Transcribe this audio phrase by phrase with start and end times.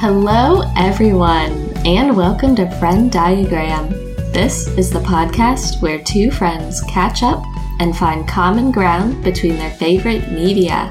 [0.00, 3.90] Hello, everyone, and welcome to Frenn Diagram.
[4.32, 7.44] This is the podcast where two friends catch up
[7.80, 10.90] and find common ground between their favorite media.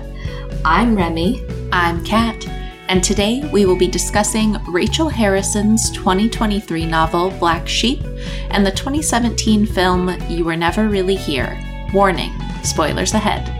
[0.63, 1.43] I'm Remy.
[1.71, 2.47] I'm Kat,
[2.87, 8.03] and today we will be discussing Rachel Harrison's 2023 novel Black Sheep
[8.51, 11.59] and the 2017 film You Were Never Really Here.
[11.95, 13.58] Warning spoilers ahead.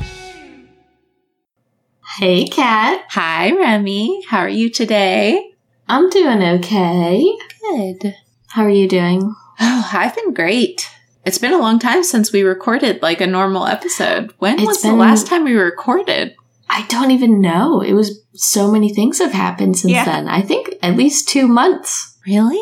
[2.20, 3.06] Hey, Kat.
[3.12, 4.24] Hi, Remy.
[4.28, 5.54] How are you today?
[5.88, 7.24] I'm doing okay.
[7.62, 8.14] Good.
[8.48, 9.34] How are you doing?
[9.62, 10.90] Oh, I've been great.
[11.26, 14.34] It's been a long time since we recorded like a normal episode.
[14.40, 16.36] When It's was been- the last time we recorded?
[16.70, 17.80] I don't even know.
[17.80, 20.04] It was so many things have happened since Yeah.
[20.04, 20.28] then.
[20.28, 22.62] I think at least two months, Really?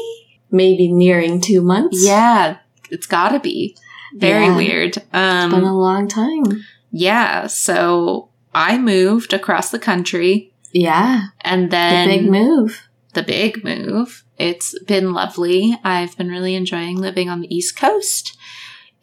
[0.52, 2.06] maybe nearing two months.
[2.06, 2.58] Yeah,
[2.92, 3.76] it's gotta be.
[4.16, 4.56] Very Yeah.
[4.56, 4.98] weird.
[4.98, 6.64] It's been Um, a long time.
[6.92, 12.88] yeah, so I moved across the country Yeah, and then the big move.
[13.14, 14.24] the big move.
[14.38, 15.78] It's been lovely.
[15.84, 18.38] I've been really enjoying living on the East Coast.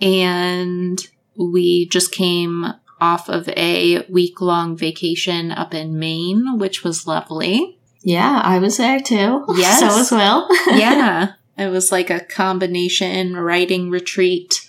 [0.00, 1.04] And
[1.36, 7.78] we just came off of a week long vacation up in Maine, which was lovely.
[8.02, 9.44] Yeah, I was there too.
[9.56, 9.80] Yes.
[9.80, 10.48] so was well.
[10.68, 11.32] yeah.
[11.56, 14.60] It was like a combination writing retreat,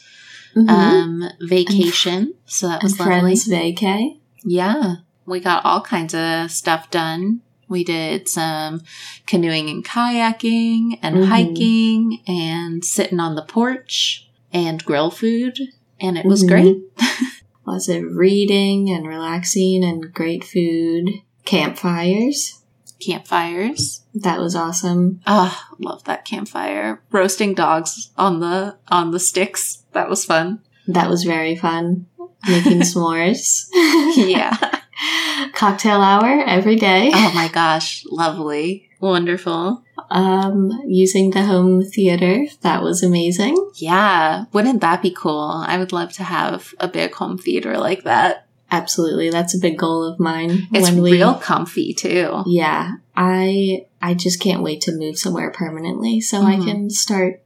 [0.56, 0.70] Mhm.
[0.70, 2.34] um, vacation.
[2.46, 3.36] So that and was lovely.
[3.36, 4.20] friends vacay.
[4.46, 4.96] Yeah.
[5.26, 7.42] We got all kinds of stuff done.
[7.68, 8.84] We did some
[9.26, 11.28] canoeing and kayaking and Mhm.
[11.28, 15.60] hiking and sitting on the porch and grill food.
[16.00, 16.48] And it was Mhm.
[16.48, 16.78] great.
[17.66, 21.10] Lots of reading and relaxing and great food.
[21.46, 22.62] Campfires.
[23.00, 24.04] Campfires.
[24.14, 25.20] That was awesome.
[25.26, 27.02] Ah, love that campfire.
[27.12, 29.84] Roasting dogs on the on the sticks.
[29.94, 30.60] That was fun.
[30.88, 32.06] That was very fun.
[32.48, 33.68] Making s'mores.
[34.16, 34.56] Yeah.
[35.54, 37.12] Cocktail hour every day.
[37.14, 38.90] oh my gosh, lovely.
[39.02, 39.84] Wonderful.
[40.10, 42.46] Um, using the home theater.
[42.62, 43.56] That was amazing.
[43.76, 45.64] Yeah, wouldn't that be cool?
[45.68, 48.48] I would love to have a big home theater like that.
[48.72, 49.30] Absolutely.
[49.30, 50.68] That's a big goal of mine.
[50.74, 52.44] It's when we- real comfy too.
[52.48, 52.94] Yeah.
[53.16, 56.66] I I just can't wait to move somewhere permanently so I Mhm.
[56.66, 57.42] can start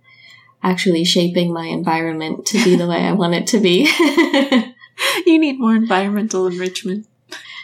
[0.63, 3.85] actually shaping my environment to be the way I want it to be.
[5.25, 7.07] You need more environmental enrichment.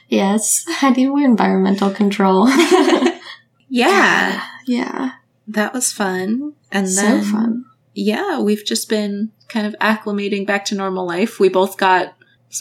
[0.10, 2.48] yes, I need more environmental control.
[3.70, 5.12] yeah, yeah.
[5.48, 6.54] that was fun.
[6.72, 7.66] And So then, fun.
[7.94, 11.40] yeah, we've just been kind of acclimating back to normal life.
[11.40, 12.16] We both got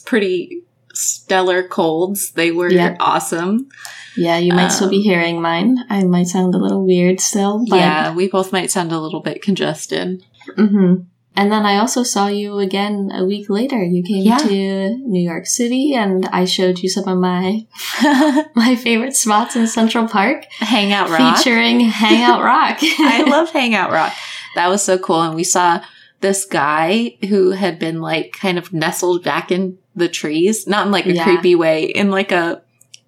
[0.05, 0.63] pretty
[0.93, 2.33] stellar colds.
[2.33, 2.97] They were Yeah.
[3.01, 3.69] awesome.
[4.17, 5.79] Yeah, you might still be Um, hearing mine.
[5.91, 9.21] I might sound a little weird still, but yeah, we both might sound a little
[9.21, 10.23] bit congested.
[10.57, 10.95] hmm
[11.37, 13.83] And then I also saw you again a week later.
[13.83, 14.39] You came Yeah.
[14.39, 17.67] to New York City, and I showed you some of my
[18.55, 21.37] my favorite spots in Central Park, Hangout Rock.
[21.39, 22.79] featuring Hangout Rock.
[22.81, 24.13] I love Hangout Rock.
[24.55, 25.23] That was so cool.
[25.23, 25.81] And we saw
[26.21, 30.93] this guy who had been like kind of nestled back in the trees, not in
[30.93, 31.25] like a Yeah.
[31.25, 32.63] creepy way, in like a,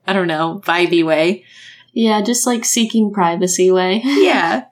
[0.07, 1.45] I don't know, vibey way.
[1.93, 4.03] yeah, just like seeking privacy way.
[4.05, 4.65] Yeah.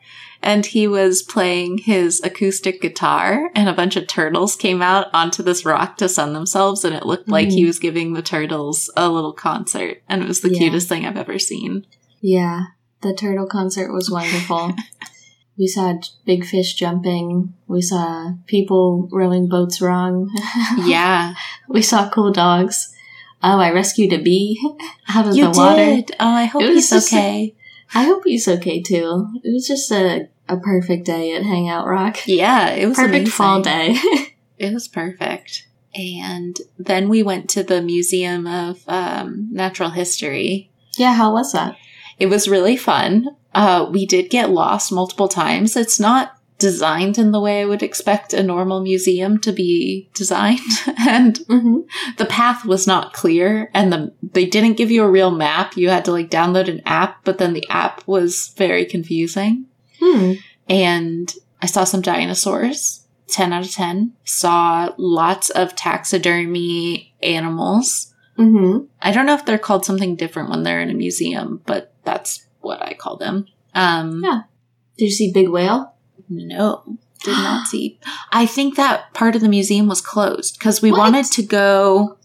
[0.46, 5.42] And he was playing his acoustic guitar, and a bunch of turtles came out onto
[5.42, 7.66] this rock to sun themselves, and it looked like he Mhm.
[7.68, 10.02] was giving the turtles a little concert.
[10.06, 10.58] And it was the Yeah.
[10.58, 11.86] cutest thing I've ever seen.
[12.20, 12.60] Yeah,
[13.00, 14.72] the turtle concert was wonderful.
[15.58, 15.94] we saw
[16.26, 17.54] big fish jumping.
[17.66, 20.28] We saw people rowing boats wrong.
[20.84, 21.34] Yeah.
[21.70, 22.90] we saw cool dogs.
[23.42, 24.60] Oh, I rescued a bee
[25.08, 25.76] out of you the water.
[25.84, 26.10] did.
[26.20, 27.54] Oh, I hope he's just okay.
[27.94, 29.28] I hope he's okay too.
[29.44, 32.18] It was just a, a perfect day at Hangout Rock.
[32.26, 33.30] yeah, it was Perfect amazing.
[33.32, 33.96] fall day.
[34.56, 35.66] It was perfect.
[35.96, 40.70] And then we went to the Museum of um, Natural History.
[40.96, 41.76] yeah, how was that?
[42.20, 43.30] It was really fun.
[43.52, 45.76] Uh, we did get lost multiple times.
[45.76, 50.60] It's not designed in the way I would expect a normal museum to be designed.
[50.98, 51.80] and Mm-hmm.
[52.18, 55.76] the path was not clear and the they didn't give you a real map.
[55.76, 59.66] You had to like download an app, but then the app was very confusing.
[60.04, 60.32] Hmm.
[60.68, 63.00] and I saw some dinosaurs.
[63.28, 64.12] 10 out of 10.
[64.24, 68.14] Saw lots of taxidermy animals.
[68.38, 68.84] Mm-hmm.
[69.00, 72.46] I don't know if they're called something different when they're in a museum, but that's
[72.60, 73.46] what I call them.
[73.74, 74.42] Um, Yeah.
[74.98, 75.94] Did you see Big Whale?
[76.28, 76.82] no,
[77.22, 77.98] did not see.
[78.32, 80.98] I think that part of the museum was closed because we What?
[80.98, 82.18] wanted to go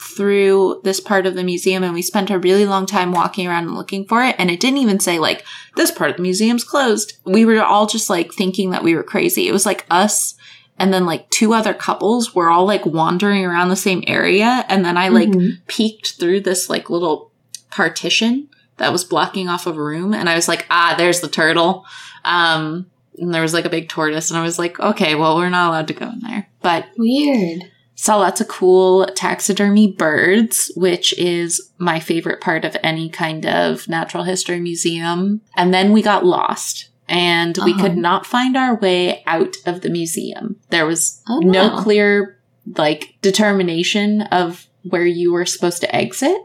[0.00, 3.64] through this part of the museum and we spent a really long time walking around
[3.64, 5.44] and looking for it and it didn't even say like
[5.76, 7.18] this part of the museum's closed.
[7.24, 9.46] We were all just like thinking that we were crazy.
[9.46, 10.36] It was like us
[10.78, 14.84] and then like two other couples were all like wandering around the same area and
[14.84, 15.58] then I like Mhm.
[15.66, 17.30] peeked through this like little
[17.70, 18.48] partition
[18.78, 20.14] that was blocking off a room.
[20.14, 21.84] And I was like, ah, there's the turtle.
[22.24, 22.86] Um,
[23.18, 24.30] and there was like a big tortoise.
[24.30, 26.48] And I was like, okay, well, we're not allowed to go in there.
[26.62, 27.64] But Weird.
[28.02, 33.86] Saw lots of cool taxidermy birds, which is my favorite part of any kind of
[33.88, 35.40] natural history museum.
[35.56, 37.82] And then we got lost and we Uh-huh.
[37.82, 40.56] could not find our way out of the museum.
[40.70, 41.82] There was Oh, no no.
[41.82, 42.38] clear
[42.76, 46.38] like determination of where you were supposed to exit.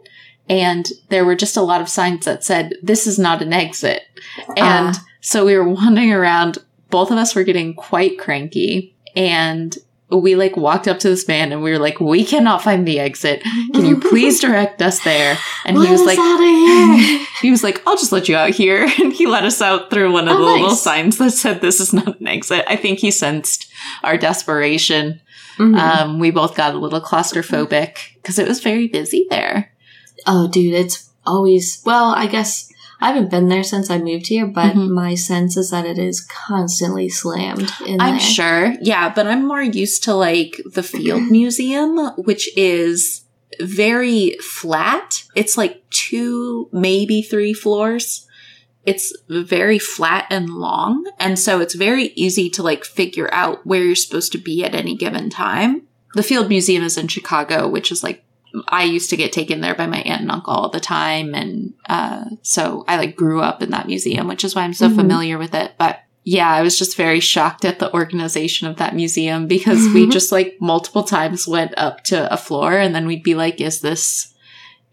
[0.49, 4.01] And there were just a lot of signs that said, this is not an exit.
[4.57, 5.03] And Ah.
[5.21, 6.57] so we were wandering around.
[6.89, 8.95] Both of us were getting quite cranky.
[9.15, 9.75] And
[10.17, 12.99] we like walked up to this man and we were like, we cannot find the
[12.99, 13.41] exit.
[13.73, 15.37] Can you please direct us there?
[15.65, 16.39] And Let he was like, out of
[17.09, 17.27] here.
[17.41, 18.87] he was like, I'll just let you out here.
[18.99, 21.79] And he let us out through one of Oh, the little signs that said, this
[21.79, 22.65] is not an exit.
[22.67, 23.71] I think he sensed
[24.03, 25.21] our desperation.
[25.57, 25.77] Mhm.
[25.77, 29.71] Um, we both got a little claustrophobic because it was very busy there.
[30.27, 32.69] oh, dude, it's always, well, I guess
[33.05, 34.89] I haven't been there since I moved here, but Mhm.
[34.89, 38.19] my sense is that it is constantly slammed in I'm there.
[38.19, 38.75] sure.
[38.81, 43.21] Yeah, but I'm more used to like the Field Museum, which is
[43.61, 45.21] very flat.
[45.35, 48.25] It's like two, maybe three floors.
[48.87, 51.05] It's very flat and long.
[51.19, 54.73] And so it's very easy to like figure out where you're supposed to be at
[54.75, 55.83] any given time.
[56.15, 58.23] The Field Museum is in Chicago, which is like
[58.67, 61.73] I used to get taken there by my aunt and uncle all the time, and
[61.89, 64.95] uh, so I like grew up in that museum, which is why I'm so Mhm.
[64.95, 65.73] familiar with it.
[65.77, 70.07] But yeah, I was just very shocked at the organization of that museum because we
[70.09, 73.81] just like multiple times went up to a floor, and then we'd be like, "Is
[73.81, 74.33] this?"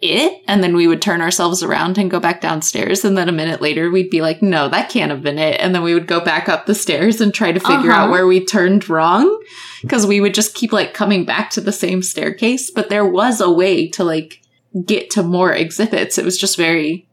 [0.04, 0.42] It?
[0.48, 3.62] And then we would turn ourselves around and go back downstairs, and then a minute
[3.62, 6.18] later we'd be like, "No, that can't have been it," and then we would go
[6.20, 8.10] back up the stairs and try to figure out Uh-huh.
[8.10, 9.40] where we turned wrong.
[9.80, 12.68] Because we would just keep like coming back to the same staircase.
[12.70, 14.40] But there was a way to like
[14.84, 16.18] get to more exhibits.
[16.18, 17.06] It was just very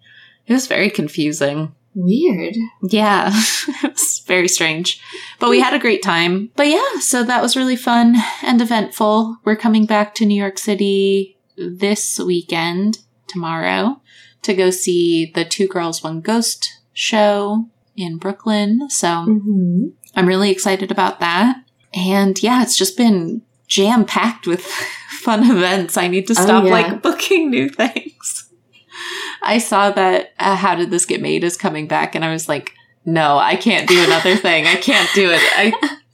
[0.47, 1.74] it was very confusing.
[1.95, 2.56] Weird.
[2.89, 3.31] yeah.
[3.83, 5.00] It was very strange.
[5.39, 6.50] But we had a great time.
[6.56, 9.38] But yeah so that was really fun and eventful.
[9.45, 14.02] We're coming back to new york city this weekend tomorrow
[14.44, 17.66] to go see the two girls one ghost show
[17.96, 21.64] in brooklyn so hmm I'm really excited about that.
[21.94, 24.66] And yeah, it's just been jam packed with
[25.22, 25.98] fun events.
[25.98, 26.72] I need to Oh, stop yeah.
[26.72, 28.50] like booking new things.
[29.44, 32.50] I saw that uh, How Did This Get Made is coming back, and I was
[32.50, 32.74] like,
[33.06, 34.66] no, I can't do another thing.
[34.66, 35.42] I can't do it.
[35.56, 35.74] I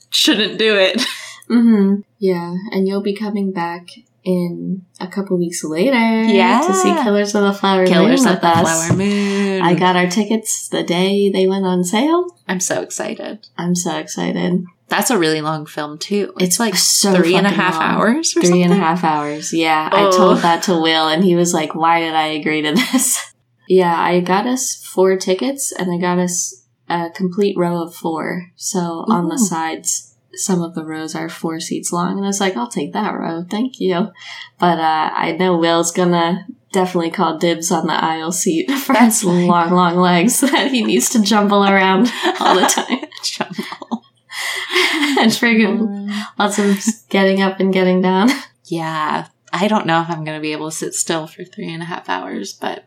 [0.10, 1.02] shouldn't do it.
[1.48, 3.88] hmm Yeah, and you'll be coming back
[4.26, 5.96] in a couple weeks later.
[6.24, 6.60] Yeah.
[6.66, 8.88] To see Killers of the Flower Killers Moon of the us.
[8.88, 9.62] Flower Moon.
[9.62, 12.28] I got our tickets the day they went on sale.
[12.48, 13.48] I'm so excited.
[13.58, 14.64] I'm so excited.
[14.88, 16.34] That's a really long film too.
[16.40, 17.84] It's like so three and a half long.
[17.84, 18.82] hours or Three and a something?
[18.82, 19.54] half hours.
[19.54, 20.08] Yeah, Oh.
[20.08, 23.34] I told that to Will, and he was like, "Why did I agree to this?"
[23.68, 28.52] yeah, I got us four tickets, and I got us a complete row of four.
[28.58, 32.40] So on the sides, some of the rows are four seats long, and I was
[32.40, 34.12] like, "I'll take that row, thank you."
[34.60, 39.22] But uh, I know Will's gonna definitely call dibs on the aisle seat for That's
[39.22, 43.06] his long, long legs that he needs to jumble around all the time.
[43.24, 44.04] Jumble.
[45.20, 46.78] and friggin' lots of
[47.10, 48.30] getting up and getting down.
[48.66, 51.82] Yeah, I don't know if I'm to be able to sit still for three and
[51.82, 52.84] a half hours, but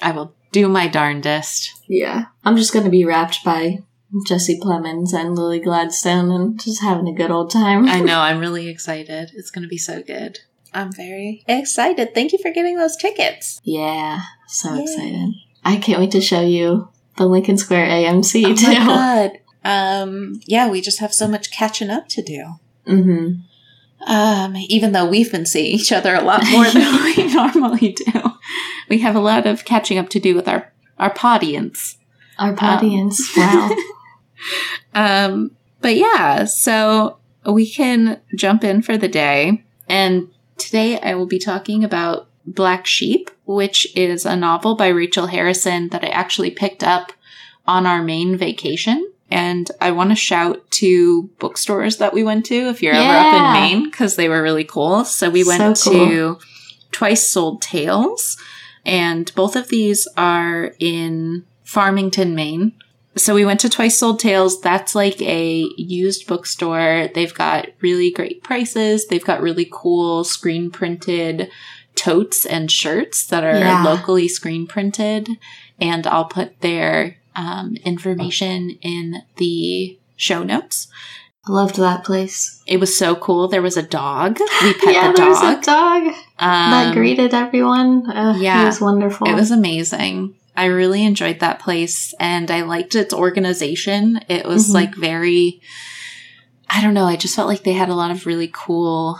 [0.00, 1.82] I will do my darndest.
[1.88, 2.26] Yeah.
[2.44, 3.82] I'm just to be wrapped by
[4.26, 7.88] Jesse Plemons and Lily Gladstone and just having a good old time.
[7.88, 9.30] I know, I'm really excited.
[9.34, 10.38] It's going to be so good.
[10.72, 12.14] I'm very excited.
[12.14, 13.60] Thank you for getting those tickets.
[13.64, 14.22] yeah.
[14.48, 14.82] So Yay.
[14.82, 15.34] excited.
[15.64, 18.66] I can't wait to show you the Lincoln Square AMC Oh too.
[18.66, 19.30] my god.
[19.64, 22.44] Um, yeah, we just have so much catching up to do.
[22.86, 24.10] Mm-hmm.
[24.10, 28.12] Um, even though we've been seeing each other a lot more than we normally do,
[28.88, 31.98] we have a lot of catching up to do with our our audience.
[32.38, 33.36] Our audience.
[33.36, 33.70] wow.
[34.94, 39.64] Um, but yeah, so we can jump in for the day.
[39.88, 45.26] And today I will be talking about Black Sheep, which is a novel by Rachel
[45.26, 47.12] Harrison that I actually picked up
[47.66, 49.10] on our Maine vacation.
[49.30, 53.34] And I want to shout to bookstores that we went to if you're ever up
[53.34, 55.04] in Maine because they were really cool.
[55.04, 56.08] So we went So cool.
[56.08, 56.38] to
[56.90, 58.36] Twice Sold Tales,
[58.84, 62.72] and both of these are in Farmington, Maine.
[63.16, 64.60] So we went to Twice Sold Tales.
[64.60, 67.08] That's like a used bookstore.
[67.14, 69.08] They've got really great prices.
[69.08, 71.50] They've got really cool screen printed
[71.96, 73.82] totes and shirts that are Yeah.
[73.82, 75.28] locally screen printed.
[75.80, 80.86] And I'll put their um, information in the show notes.
[81.48, 82.62] I loved that place.
[82.66, 83.48] It was so cool.
[83.48, 84.38] There was a dog.
[84.62, 85.58] We pet yeah, the there was dog.
[85.58, 88.08] a dog that Um, greeted everyone.
[88.10, 89.26] Uh, yeah, He was wonderful.
[89.26, 90.36] It was amazing.
[90.60, 94.20] I really enjoyed that place and I liked its organization.
[94.28, 94.74] It was mm-hmm.
[94.74, 95.62] like very,
[96.68, 99.18] I don't know, I just felt like they had a lot of really cool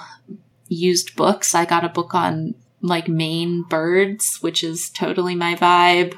[0.68, 1.54] used books.
[1.54, 6.14] I got a book on like Maine birds, which is totally my vibe.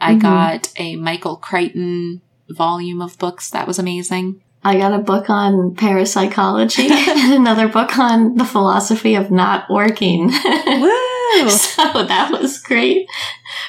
[0.00, 0.18] I mm-hmm.
[0.18, 3.50] got a Michael Crichton volume of books.
[3.50, 4.42] That was amazing.
[4.64, 10.32] I got a book on parapsychology and another book on the philosophy of not working.
[11.50, 13.08] So that was great.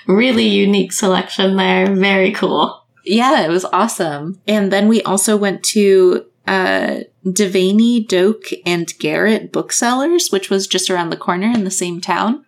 [0.08, 1.94] Really unique selection there.
[1.96, 2.84] Very cool.
[3.04, 4.40] Yeah, it was awesome.
[4.48, 10.90] And then we also went to uh, Devaney, Doak, and Garrett booksellers, which was just
[10.90, 12.46] around the corner in the same town.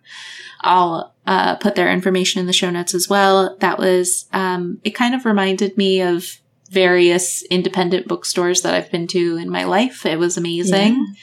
[0.60, 3.56] I'll uh, put their information in the show notes as well.
[3.60, 9.06] That was, um, it kind of reminded me of various independent bookstores that I've been
[9.08, 10.04] to in my life.
[10.04, 10.94] It was amazing.
[10.94, 11.14] Yeah.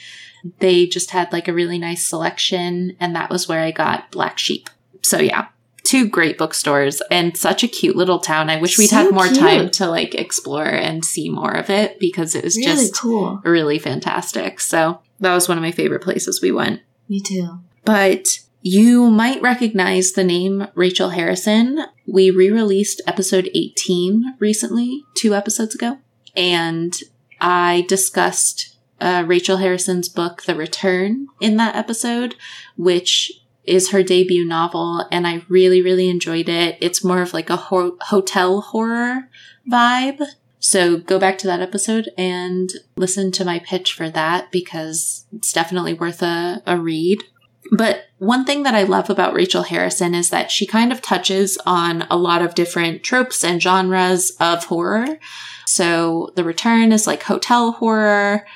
[0.58, 4.38] They just had like a really nice selection, and that was where I got Black
[4.38, 4.70] Sheep.
[5.02, 5.48] So, yeah,
[5.82, 8.50] two great bookstores and such a cute little town.
[8.50, 9.38] I wish we'd so had more cute.
[9.38, 13.40] time to like explore and see more of it because it was really just cool.
[13.44, 14.60] really fantastic.
[14.60, 16.82] So, that was one of my favorite places we went.
[17.08, 17.60] Me too.
[17.84, 21.84] But you might recognize the name Rachel Harrison.
[22.04, 25.98] We re released episode 18 recently, two episodes ago,
[26.34, 26.92] and
[27.40, 32.36] I discussed uh, Rachel Harrison's book, The Return, in that episode,
[32.76, 33.32] which
[33.64, 36.78] is her debut novel, and I really, really enjoyed it.
[36.80, 39.28] It's more of like a ho- hotel horror
[39.70, 40.24] vibe.
[40.58, 45.52] So go back to that episode and listen to my pitch for that because it's
[45.52, 47.24] definitely worth a, a read.
[47.72, 51.58] But one thing that I love about Rachel Harrison is that she kind of touches
[51.66, 55.18] on a lot of different tropes and genres of horror.
[55.66, 58.46] So The Return is like hotel horror.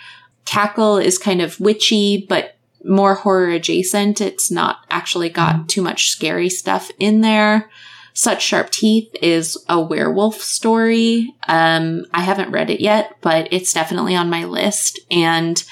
[0.44, 4.20] Cackle is kind of witchy, but more horror adjacent.
[4.20, 7.70] It's not actually got too much scary stuff in there.
[8.12, 11.34] Such Sharp Teeth is a werewolf story.
[11.46, 14.98] Um, I haven't read it yet, but it's definitely on my list.
[15.10, 15.62] And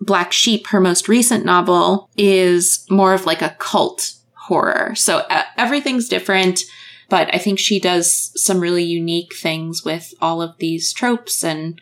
[0.00, 4.94] Black Sheep, her most recent novel, is more of like a cult horror.
[4.94, 6.60] So uh, everything's different,
[7.08, 11.80] but I think she does some really unique things with all of these tropes and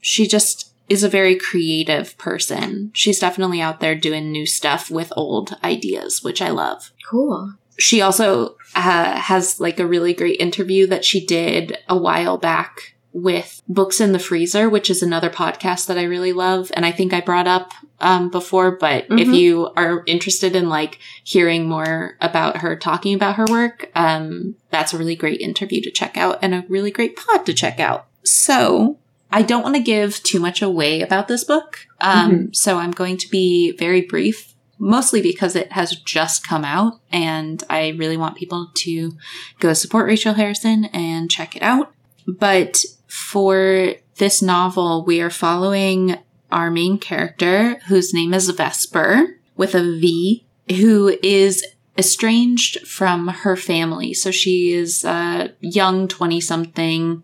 [0.00, 2.90] she just is a very creative person.
[2.94, 6.92] She's definitely out there doing new stuff with old ideas, which I love.
[7.08, 7.54] Cool.
[7.78, 12.94] She also uh, has like a really great interview that she did a while back
[13.14, 16.72] with Books in the Freezer, which is another podcast that I really love.
[16.74, 19.18] And I think I brought up um, before, but mm-hmm.
[19.20, 24.56] if you are interested in like hearing more about her talking about her work, um,
[24.70, 27.78] that's a really great interview to check out and a really great pod to check
[27.78, 28.06] out.
[28.24, 28.98] So
[29.30, 31.86] I don't want to give too much away about this book.
[32.00, 32.52] Um, mm-hmm.
[32.52, 37.62] So I'm going to be very brief, mostly because it has just come out and
[37.68, 39.12] I really want people to
[39.58, 41.92] go support Rachel Harrison and check it out.
[42.26, 46.18] But for this novel, we are following
[46.52, 51.64] our main character, whose name is Vesper, with a V, who is
[51.98, 54.14] estranged from her family.
[54.14, 57.22] So she is a young 20 something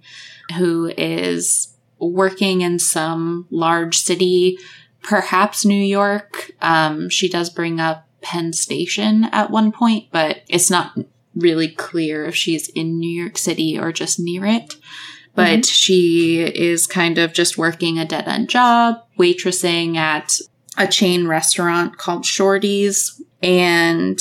[0.57, 1.70] who is
[2.00, 4.59] working in some large city,
[5.02, 6.52] perhaps New York.
[6.61, 10.99] Um, she does bring up Penn Station at one point, but it's not
[11.35, 14.76] really clear if she's in New York City or just near it
[15.35, 15.62] but mm-hmm.
[15.62, 20.38] she is kind of just working a dead end job, waitressing at
[20.76, 23.23] a chain restaurant called Shorty's.
[23.42, 24.21] And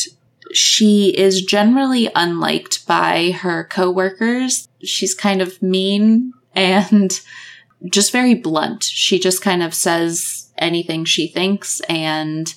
[0.53, 4.67] she is generally unliked by her coworkers.
[4.83, 7.19] She's kind of mean and
[7.85, 8.83] just very blunt.
[8.83, 12.53] She just kind of says anything she thinks, and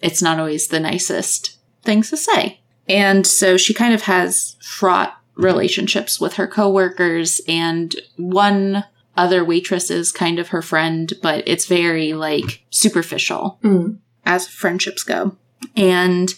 [0.00, 2.60] it's not always the nicest things to say.
[2.88, 8.84] And so she kind of has fraught relationships with her coworkers and one
[9.16, 13.98] other waitress is kind of her friend, but it's very like superficial mm.
[14.24, 15.36] as friendships go.
[15.76, 16.32] And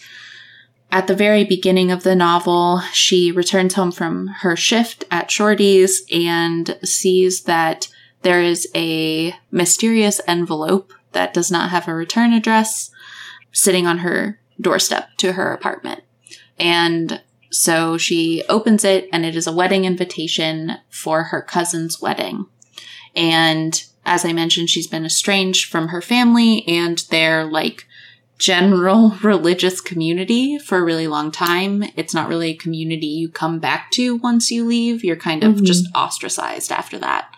[0.91, 6.03] at the very beginning of the novel, she returns home from her shift at Shorty's
[6.11, 7.87] and sees that
[8.21, 12.91] there is a mysterious envelope that does not have a return address
[13.51, 16.03] sitting on her doorstep to her apartment.
[16.59, 22.45] And so she opens it and it is a wedding invitation for her cousin's wedding.
[23.15, 27.87] And as I mentioned, she's been estranged from her family and their like
[28.37, 31.83] general religious community for a really long time.
[31.95, 35.03] It's not really a community you come back to once you leave.
[35.03, 35.65] You're kind of mm-hmm.
[35.65, 37.33] just ostracized after that.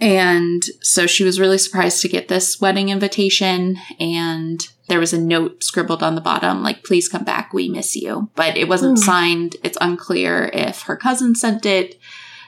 [0.00, 5.20] And so she was really surprised to get this wedding invitation and there was a
[5.20, 8.30] note scribbled on the bottom, like, please come back, we miss you.
[8.34, 9.04] But it wasn't Hmm.
[9.04, 9.56] signed.
[9.62, 11.98] It's unclear if her cousin sent it,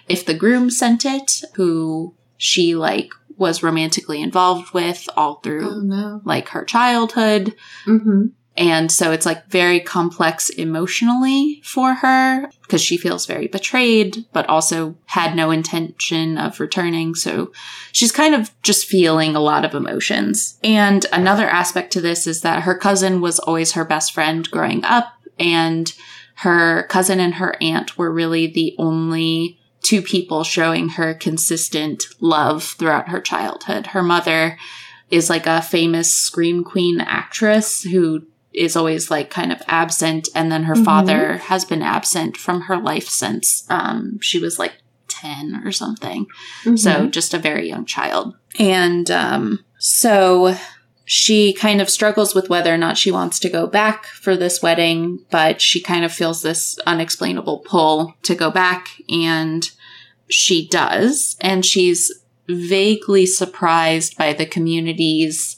[0.09, 5.81] if the groom sent it, who she like was romantically involved with all through Oh
[5.81, 6.21] no.
[6.25, 7.55] like her childhood.
[7.87, 8.27] Mm-hmm.
[8.57, 14.49] And so it's like very complex emotionally for her because she feels very betrayed, but
[14.49, 17.15] also had no intention of returning.
[17.15, 17.53] So
[17.93, 20.59] she's kind of just feeling a lot of emotions.
[20.63, 24.85] And another aspect to this is that her cousin was always her best friend growing
[24.85, 25.93] up, and
[26.37, 32.65] her cousin and her aunt were really the only two people showing her consistent love
[32.65, 33.89] throughout her childhood.
[33.89, 34.59] Her mother
[35.11, 40.51] is like a famous scream queen actress who is always like kind of absent and
[40.51, 40.85] then her Mhm.
[40.85, 44.73] father has been absent from her life since um she was like
[45.09, 46.27] 10 or something
[46.65, 46.77] Mm-hmm.
[46.77, 50.57] so just a very young child and um so
[51.05, 54.63] she kind of struggles with whether or not she wants to go back for this
[54.63, 59.71] wedding but she kind of feels this unexplainable pull to go back and
[60.29, 62.13] she does and she's
[62.49, 65.57] vaguely surprised by the community's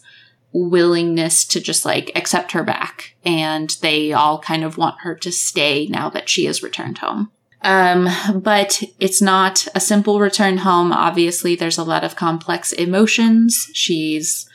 [0.53, 5.33] willingness to just like accept her back and they all kind of want her to
[5.33, 7.31] stay now that she has returned home
[7.63, 10.93] um, but it's not a simple return home.
[10.93, 13.71] Obviously, there's a lot of complex emotions.
[13.73, 14.49] She's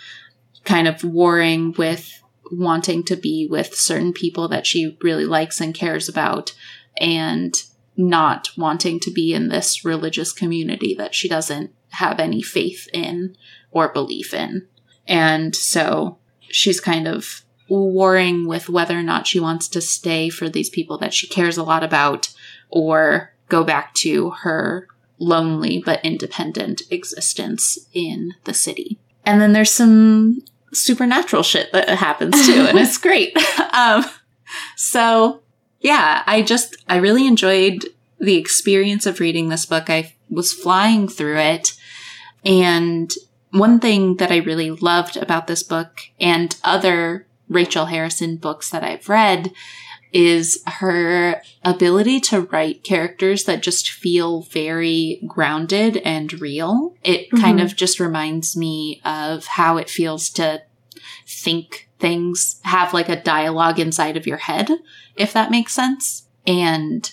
[0.65, 5.73] kind of warring with wanting to be with certain people that she really likes and
[5.73, 6.53] cares about
[6.97, 7.63] and
[7.95, 13.35] not wanting to be in this religious community that she doesn't have any faith in
[13.71, 14.67] or belief in.
[15.07, 20.49] And so she's kind of warring with whether or not she wants to stay for
[20.49, 22.33] these people that she cares a lot about
[22.69, 24.87] or go back to her
[25.19, 28.97] lonely but independent existence in the city.
[29.25, 33.37] And then there's some supernatural shit that happens too, and it's great.
[33.73, 34.05] Um,
[34.75, 35.41] so
[35.81, 37.85] yeah, I just, I really enjoyed
[38.19, 39.87] the experience of reading this book.
[39.87, 41.73] I was flying through it.
[42.43, 43.11] And
[43.51, 48.83] one thing that I really loved about this book and other Rachel Harrison books that
[48.83, 49.53] I've read
[50.13, 56.95] is her ability to write characters that just feel very grounded and real.
[57.03, 57.63] It kind Mhm.
[57.63, 60.61] of just reminds me of how it feels to
[61.27, 64.69] think things have like a dialogue inside of your head,
[65.15, 66.23] if that makes sense.
[66.45, 67.11] And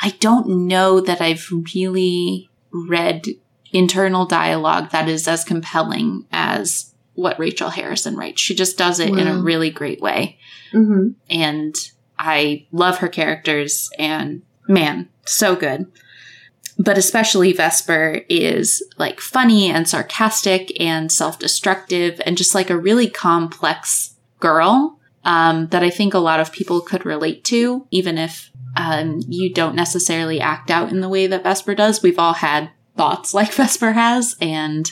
[0.00, 3.26] I don't know that I've really read
[3.74, 8.40] internal dialogue that is as compelling as what Rachel Harrison writes.
[8.40, 10.38] She just does it in a really great way
[10.72, 11.10] Mm-hmm.
[11.30, 11.76] and
[12.18, 15.86] I love her characters and man, so good.
[16.78, 23.08] But especially Vesper is like funny and sarcastic and self-destructive and just like a really
[23.08, 28.50] complex girl um, that I think a lot of people could relate to, even if
[28.76, 32.02] um, you don't necessarily act out in the way that Vesper does.
[32.02, 34.90] We've all had thoughts like Vesper has, and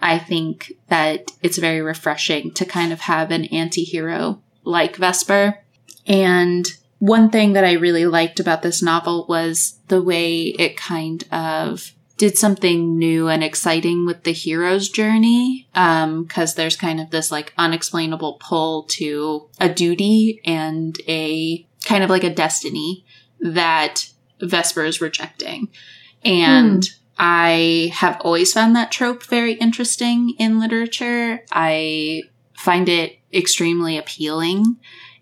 [0.00, 5.62] I think that it's very refreshing to kind of have an anti-hero like Vesper.
[6.06, 6.66] And
[6.98, 11.92] one thing that I really liked about this novel was the way it kind of
[12.16, 15.68] did something new and exciting with the hero's journey.
[15.74, 22.02] Um, cause there's kind of this like unexplainable pull to a duty and a kind
[22.02, 23.04] of like a destiny
[23.40, 25.68] that Vesper is rejecting.
[26.24, 31.44] And I have always found that trope very interesting in literature.
[31.50, 32.22] I
[32.54, 34.76] find it extremely appealing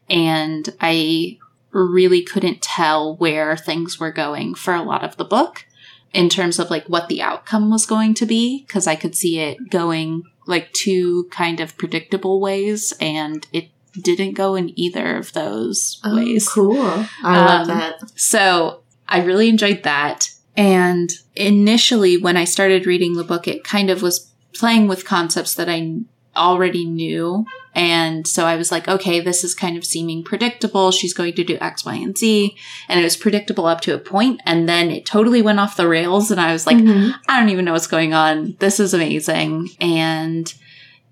[0.09, 1.39] and I
[1.73, 5.65] really couldn't tell where things were going for a lot of the book
[6.13, 9.39] in terms of like what the outcome was going to be because I could see
[9.41, 13.69] it going like two kind of predictable ways and it
[14.01, 16.49] didn't go in either of those Oh, ways.
[16.49, 16.79] cool.
[17.23, 18.19] I love Um, that.
[18.19, 20.31] So I really enjoyed that.
[20.57, 25.55] And initially, when I started reading the book, it kind of was playing with concepts
[25.55, 26.01] that I
[26.35, 27.45] already knew.
[27.75, 30.93] And so I was like, okay, this is kind of seeming predictable.
[30.93, 32.57] She's going to do X, Y, and Z.
[32.89, 35.89] And it was predictable up to a point, And then it totally went off the
[35.89, 36.31] rails.
[36.31, 37.15] And I was like, Mhm.
[37.29, 38.57] I don't even know what's going on.
[38.61, 39.71] This is amazing.
[39.79, 40.53] And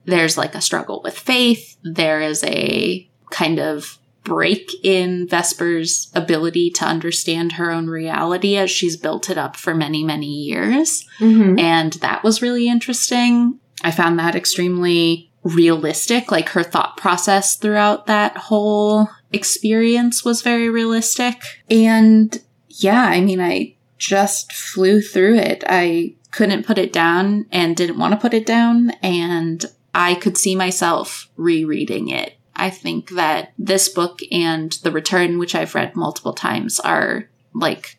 [0.06, 1.76] there's like a struggle with faith.
[1.82, 8.70] There is a kind of break in Vesper's ability to understand her own reality as
[8.70, 11.06] she's built it up for many, many years.
[11.20, 11.60] Mhm.
[11.60, 13.58] And that was really interesting.
[13.82, 16.32] I found that extremely realistic.
[16.32, 21.42] Like her thought process throughout that whole experience was very realistic.
[21.70, 25.62] And yeah, I mean, I just flew through it.
[25.68, 28.90] I couldn't put it down and didn't want to put it down.
[29.02, 32.38] And I could see myself rereading it.
[32.56, 37.98] I think that this book and The Return, which I've read multiple times, are like,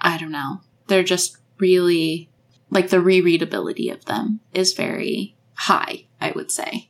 [0.00, 2.28] I don't know, they're just really
[2.70, 6.88] like the rereadability of them is very high, I would say,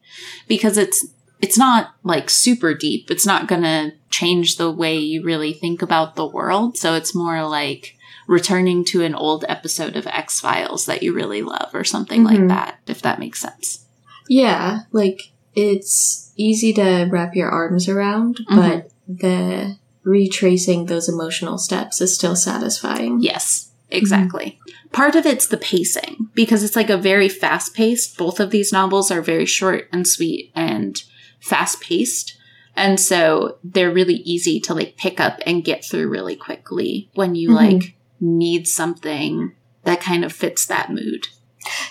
[0.48, 1.06] because it's
[1.40, 3.10] it's not like super deep.
[3.10, 6.78] It's not going to change the way you really think about the world.
[6.78, 7.96] So it's more like
[8.28, 12.26] returning to an old episode of X Files that you really love or something Mhm.
[12.26, 13.86] like that, if that makes sense.
[14.28, 18.56] Yeah, like it's easy to wrap your arms around, Mhm.
[18.56, 23.20] but the retracing those emotional steps is still satisfying.
[23.20, 24.58] Yes, exactly.
[24.92, 28.16] Part of it's the pacing because it's like a very fast paced.
[28.16, 31.02] Both of these novels are very short and sweet and
[31.40, 32.36] fast paced.
[32.74, 37.34] And so they're really easy to like pick up and get through really quickly when
[37.34, 37.54] you Mhm.
[37.54, 39.52] like need something
[39.84, 41.28] that kind of fits that mood.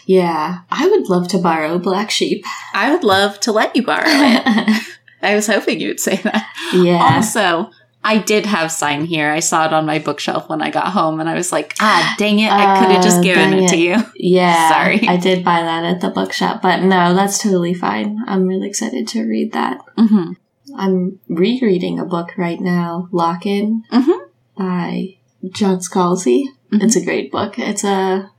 [0.05, 2.43] Yeah, I would love to borrow Black Sheep.
[2.73, 4.83] I would love to let you borrow it.
[5.21, 6.47] I was hoping you would say that.
[6.73, 7.15] yeah.
[7.15, 7.69] Also,
[8.03, 9.29] I did have sign here.
[9.29, 12.15] I saw it on my bookshelf when I got home and I was like, ah,
[12.17, 13.97] dang it, I could have Uh, just given dang it to you.
[14.15, 14.69] Yeah.
[14.69, 15.07] Sorry.
[15.07, 18.17] I did buy that at the bookshop, but no, that's totally fine.
[18.27, 19.79] I'm really excited to read that.
[19.97, 20.33] hmm
[20.75, 24.19] I'm rereading a book right now, Lock In Mhm.
[24.57, 25.17] by
[25.53, 26.45] John Scalzi.
[26.71, 26.83] Mhm.
[26.83, 27.59] It's a great book.
[27.59, 28.31] It's a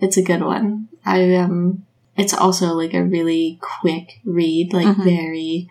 [0.00, 0.88] it's a good one.
[1.04, 1.84] I um
[2.16, 5.04] it's also like a really quick read, like Mhm.
[5.04, 5.68] very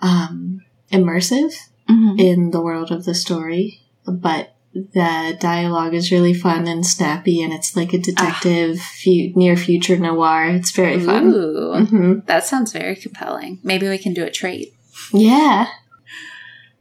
[0.00, 1.54] um immersive
[1.88, 7.40] hmm in the world of the story, but the dialogue is really fun and snappy
[7.42, 10.46] and it's like a detective fu- near future noir.
[10.46, 11.32] It's very fun.
[11.32, 13.60] Ooh, hmm that sounds very compelling.
[13.62, 14.68] Maybe we can do a trade.
[15.12, 15.66] Yeah.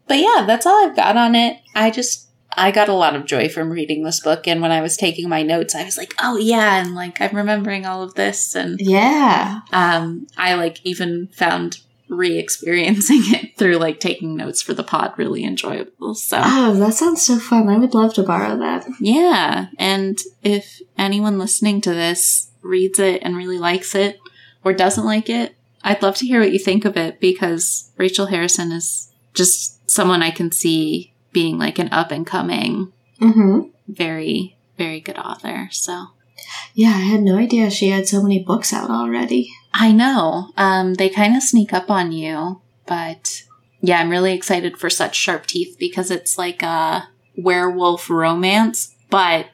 [0.08, 1.58] But yeah, that's all I've got on it.
[1.76, 4.82] I just I got a lot of joy from reading this book and when I
[4.82, 8.14] was taking my notes, I was like, "Oh yeah," and like I'm remembering all of
[8.16, 9.62] this and Yeah.
[9.72, 15.44] um I like even found re-experiencing it through like taking notes for the pod really
[15.44, 16.16] enjoyable.
[16.16, 17.70] So Oh, that sounds so fun.
[17.70, 18.86] I would love to borrow that.
[19.00, 19.68] Yeah.
[19.78, 24.20] And if anyone listening to this reads it and really likes it
[24.64, 28.28] or doesn't like it, I'd love to hear what you think of it because Rachel
[28.28, 32.92] Harrison is just someone I can see being like an up and coming,
[33.22, 33.62] Mm-hmm.
[33.88, 35.70] very, very good author.
[35.72, 36.08] So
[36.74, 39.50] Yeah, I had no idea she had so many books out already.
[39.74, 40.50] I know.
[40.58, 43.44] Um, they kind of sneak up on you, but
[43.82, 49.48] yeah, I'm really excited for such sharp teeth because it's like a werewolf romance, but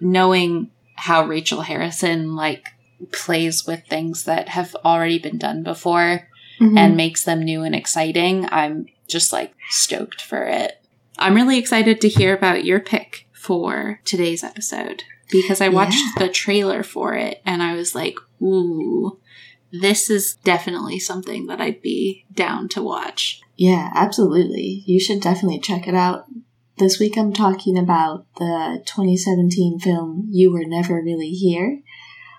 [0.00, 2.68] knowing how Rachel Harrison like
[3.12, 6.28] plays with things that have already been done before
[6.60, 6.78] Mhm.
[6.78, 10.81] and makes them new and exciting, I'm just like stoked for it.
[11.22, 16.26] I'm really excited to hear about your pick for today's episode because I watched Yeah.
[16.26, 19.18] the trailer for it and I was like, ooh,
[19.72, 23.40] this is definitely something that I'd be down to watch.
[23.56, 24.82] yeah, absolutely.
[24.86, 26.26] You should definitely check it out.
[26.78, 31.80] This week I'm talking about the 2017 film You Were Never Really Here,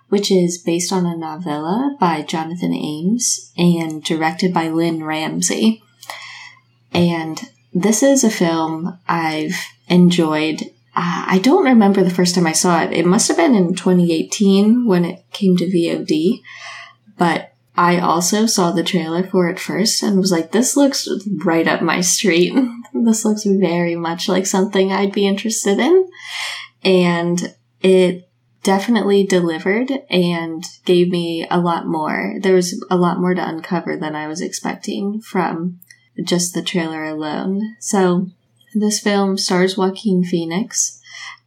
[0.10, 5.82] which is based on a novella by Jonathan Ames and directed by Lynne Ramsay.
[6.92, 9.58] And this is a film I've
[9.88, 10.62] enjoyed.
[10.96, 12.94] Uh, I don't remember the first time I saw it.
[12.94, 16.42] It must have been in 2018 when it came to VOD,
[17.18, 21.08] but I also saw the trailer for it first and was like, this looks
[21.44, 22.54] right up my street.
[22.94, 26.08] this looks very much like something I'd be interested in.
[26.84, 28.30] And it
[28.62, 32.36] definitely delivered and gave me a lot more.
[32.40, 35.80] There was a lot more to uncover than I was expecting from
[36.24, 37.76] just the trailer alone.
[37.80, 38.28] So
[38.76, 41.00] this film stars Joaquin Phoenix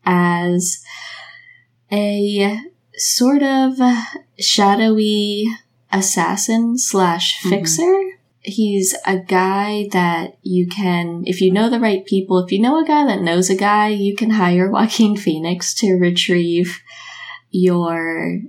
[0.04, 0.82] as
[1.92, 2.60] a
[2.94, 3.78] sort of
[4.38, 5.46] shadowy
[5.92, 7.50] assassin slash Mhm.
[7.50, 8.02] fixer.
[8.40, 12.80] He's a guy that you can, if you know the right people, if you know
[12.80, 16.80] a guy that knows a guy, you can hire Joaquin Phoenix to retrieve
[17.50, 18.40] your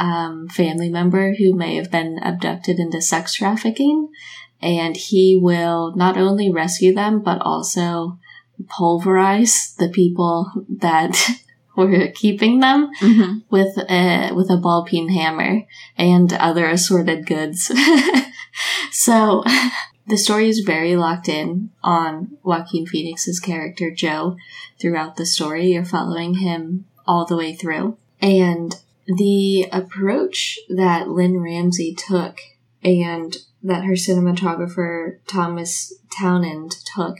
[0.00, 4.08] um, family member who may have been abducted into sex trafficking.
[4.60, 8.18] And he will not only rescue them, but also
[8.68, 11.16] pulverize the people that
[11.76, 13.38] were keeping them Mm-hmm.
[13.50, 15.62] with a with a ball peen hammer
[15.96, 17.70] and other assorted goods.
[18.90, 19.44] so
[20.08, 24.36] the story is very locked in on Joaquin Phoenix's character Joe
[24.80, 25.68] throughout the story.
[25.68, 27.96] You're following him all the way through.
[28.20, 28.74] And
[29.06, 32.40] the approach that Lynne Ramsay took
[32.82, 37.18] and that her cinematographer Thomas Townend took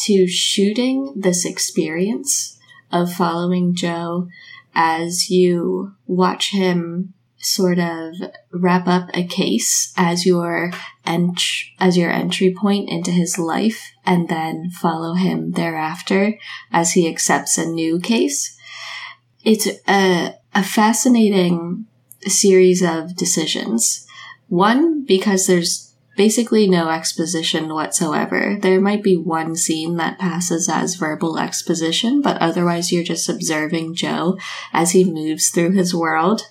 [0.00, 2.58] to shooting this experience
[2.90, 4.28] of following Joe
[4.74, 8.14] as you watch him sort of
[8.52, 10.72] wrap up a case as your
[11.04, 11.42] ent-
[11.80, 16.38] as your entry point into his life and then follow him thereafter
[16.70, 18.56] as he accepts a new case.
[19.44, 21.86] It's a, a fascinating
[22.22, 24.06] series of decisions.
[24.52, 28.58] One, because there's basically no exposition whatsoever.
[28.60, 33.94] There might be one scene that passes as verbal exposition, but otherwise you're just observing
[33.94, 34.36] Joe
[34.70, 36.42] as he moves through his world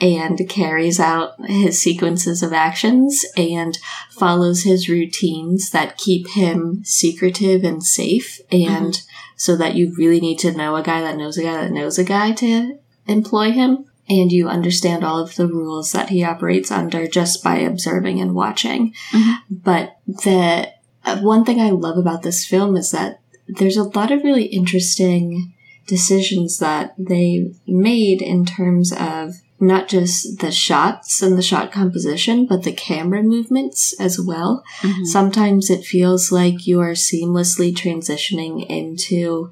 [0.00, 3.76] and carries out his sequences of actions and
[4.12, 9.10] follows his routines that keep him secretive and safe and mm-hmm.
[9.34, 11.98] so that you really need to know a guy that knows a guy that knows
[11.98, 16.70] a guy to employ him and you understand all of the rules that he operates
[16.70, 18.92] under just by observing and watching.
[19.12, 19.32] Mm-hmm.
[19.50, 20.72] But the
[21.04, 24.46] uh, one thing I love about this film is that there's a lot of really
[24.46, 25.54] interesting
[25.86, 32.46] decisions that they made in terms of not just the shots and the shot composition,
[32.46, 34.64] but the camera movements as well.
[34.80, 35.04] Mm-hmm.
[35.04, 39.50] Sometimes it feels like you are seamlessly transitioning into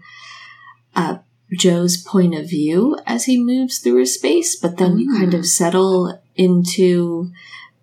[0.96, 1.20] a
[1.56, 5.00] Joe's point of view as he moves through a space, but then mm.
[5.00, 5.46] you kind of mm.
[5.46, 7.30] settle into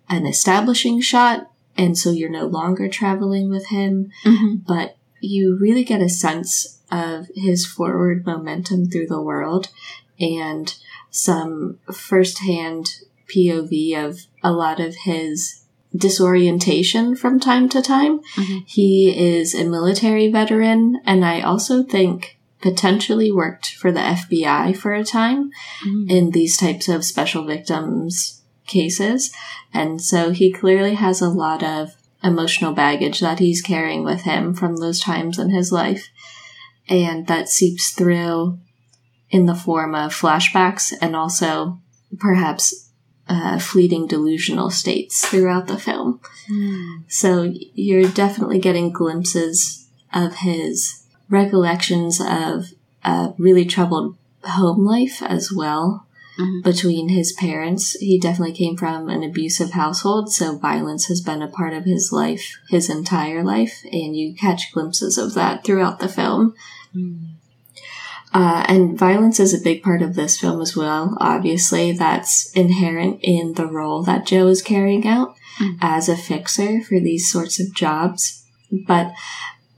[0.08, 4.56] an establishing shot, and so you're no longer traveling with him, mm-hmm.
[4.66, 9.68] but you really get a sense of his forward momentum through the world
[10.20, 10.76] and
[11.10, 13.00] some firsthand
[13.34, 18.20] POV of a lot of his disorientation from time to time.
[18.36, 18.58] Mm-hmm.
[18.66, 24.92] He is a military veteran, and I also think potentially worked for the FBI for
[24.94, 25.50] a time
[25.86, 26.10] mm.
[26.10, 29.32] in these types of special victims cases.
[29.72, 34.54] And so he clearly has a lot of emotional baggage that he's carrying with him
[34.54, 36.08] from those times in his life.
[36.88, 38.58] And that seeps through
[39.30, 41.80] in the form of flashbacks and also
[42.18, 42.90] perhaps
[43.28, 46.20] uh, fleeting delusional states throughout the film.
[46.50, 47.04] Mm.
[47.08, 52.66] So you're definitely getting glimpses of his recollections of
[53.04, 56.06] a really troubled home life as well
[56.38, 56.60] mm-hmm.
[56.62, 57.92] between his parents.
[57.92, 62.10] He definitely came from an abusive household, so violence has been a part of his
[62.12, 66.54] life his entire life, and you catch glimpses of that throughout the film.
[66.94, 67.32] Mm.
[68.34, 71.16] Uh, and violence is a big part of this film as well.
[71.20, 75.76] Obviously, that's inherent in the role that Joe is carrying out mm.
[75.80, 78.44] as a fixer for these sorts of jobs.
[78.86, 79.12] But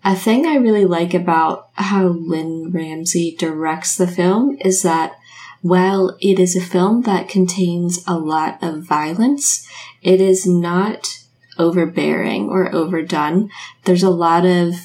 [0.08, 5.18] a thing I really like about how Lynne Ramsay directs the film is that
[5.60, 9.68] while it is a film that contains a lot of violence,
[10.00, 11.06] it is not
[11.58, 13.50] overbearing or overdone.
[13.84, 14.76] There's a lot of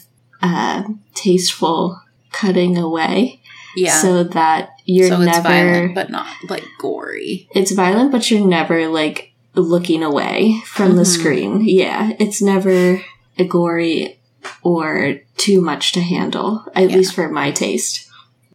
[0.42, 0.84] uh,
[1.14, 2.02] tasteful
[2.34, 3.42] cutting away.
[3.78, 4.02] Yeah.
[4.02, 7.48] So that you're so never violent, but not like gory.
[7.56, 10.98] It's violent, but you're never like looking away from mm-hmm.
[10.98, 11.62] the screen.
[11.66, 12.12] Yeah.
[12.20, 13.02] It's never
[13.40, 14.20] a gory
[14.62, 16.96] or too much to handle, at yeah.
[16.96, 18.10] least for my taste.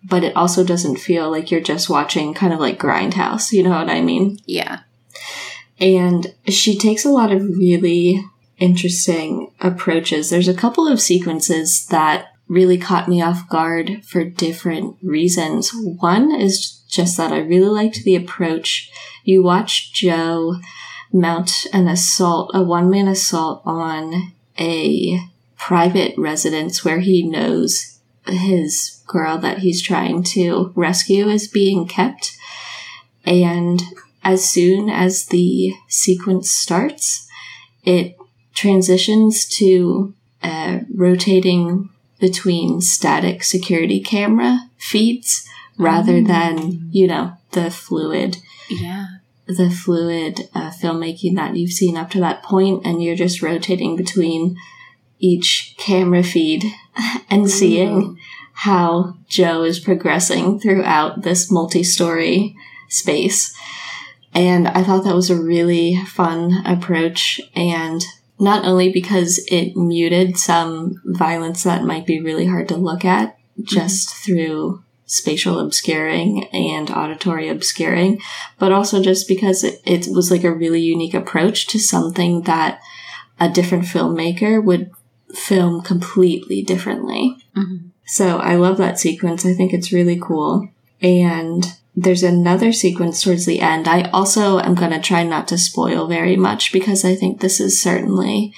[0.05, 3.71] But it also doesn't feel like you're just watching kind of like Grindhouse, you know
[3.71, 4.39] what I mean?
[4.47, 4.81] Yeah.
[5.81, 8.25] And she takes a lot of really
[8.59, 10.31] interesting approaches.
[10.31, 15.71] There's a couple of sequences that really caught me off guard for different reasons.
[15.75, 18.91] One is just that I really liked the approach.
[19.25, 20.57] You watch Joe
[21.13, 25.21] mount an assault, a one man assault on a
[25.59, 32.37] private residence where he knows his girl that he's trying to rescue is being kept.
[33.25, 33.83] And
[34.23, 37.29] as soon as the sequence starts,
[37.85, 38.17] it
[38.55, 41.91] transitions to uh, rotating
[42.21, 46.27] between static security camera feeds rather mm.
[46.27, 48.39] than, you know, the fluid.
[48.69, 49.07] Yeah.
[49.47, 53.97] The fluid uh, filmmaking that you've seen up to that point, and you're just rotating
[53.97, 54.57] between
[55.19, 56.65] each camera feed
[57.31, 58.19] and seeing
[58.53, 62.57] how Joe is progressing throughout this multi story
[62.89, 63.57] space.
[64.35, 67.41] And I thought that was a really fun approach.
[67.55, 68.05] And
[68.39, 73.37] not only because it muted some violence that might be really hard to look at
[73.63, 74.25] just mm-hmm.
[74.25, 78.21] through spatial obscuring and auditory obscuring,
[78.59, 82.81] but also just because it, it was like a really unique approach to something that
[83.41, 84.91] a different filmmaker would
[85.35, 87.37] film completely differently.
[87.57, 87.89] Mm-hmm.
[88.07, 89.45] So I love that sequence.
[89.45, 90.69] I think it's really cool.
[91.03, 91.65] And
[91.95, 93.87] there's another sequence towards the end.
[93.89, 97.61] I also am going to try not to spoil very much because I think this
[97.61, 98.55] is certainly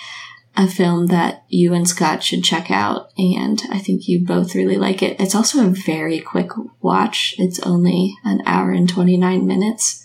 [0.56, 4.76] a film that you and Scott should check out, and I think you both really
[4.76, 5.18] like it.
[5.20, 6.50] It's also a very quick
[6.82, 7.36] watch.
[7.38, 10.04] It's only an hour and 29 minutes.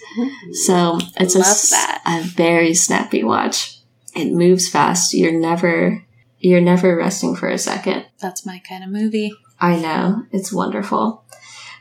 [0.65, 2.03] So it's a, Love s- that.
[2.05, 3.79] a very snappy watch.
[4.15, 5.13] It moves fast.
[5.15, 6.05] You're never
[6.39, 8.05] you're never resting for a second.
[8.19, 9.33] That's my kind of movie.
[9.59, 10.23] I know.
[10.31, 11.23] It's wonderful.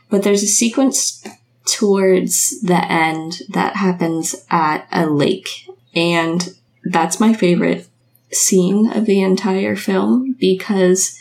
[0.09, 1.23] But there's a sequence
[1.65, 5.67] towards the end that happens at a lake.
[5.93, 7.87] And that's my favorite
[8.31, 11.19] scene of the entire film because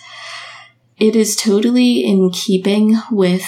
[0.98, 3.46] it is totally in keeping with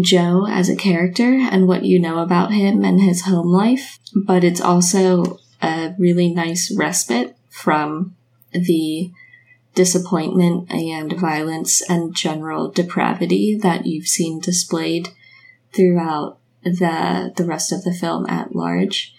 [0.00, 3.98] Joe as a character and what you know about him and his home life.
[4.14, 8.16] But it's also a really nice respite from
[8.52, 9.10] the
[9.74, 15.08] disappointment and violence and general depravity that you've seen displayed
[15.72, 19.14] throughout the the rest of the film at large.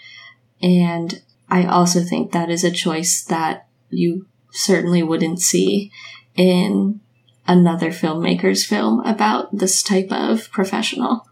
[0.62, 5.91] And I also think that is a choice that you certainly wouldn't see
[6.36, 7.02] in
[7.48, 11.28] another filmmaker's film about this type of professional.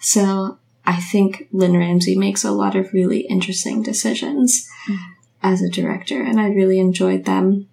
[0.00, 5.12] So I think Lynne Ramsay makes a lot of really interesting decisions mm-hmm.
[5.46, 7.68] As a director, and I really enjoyed them.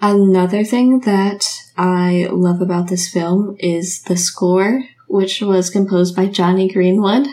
[0.00, 6.26] Another thing that I love about this film is the score, which was composed by
[6.26, 7.28] Jonny Greenwood,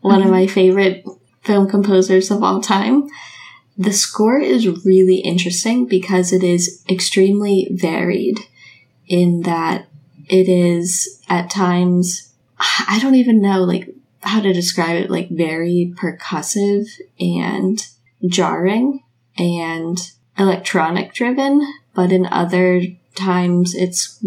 [0.00, 0.30] one of mm-hmm.
[0.30, 1.04] my favorite
[1.42, 3.10] film composers of all time.
[3.76, 8.38] The score is really interesting because it is extremely varied
[9.06, 9.86] in that
[10.30, 13.86] it is at times, I don't even know like
[14.22, 16.86] how to describe it, like very percussive
[17.18, 17.86] and
[18.26, 19.02] jarring
[19.40, 19.98] and
[20.38, 22.82] electronic driven, but in other
[23.14, 24.22] times it's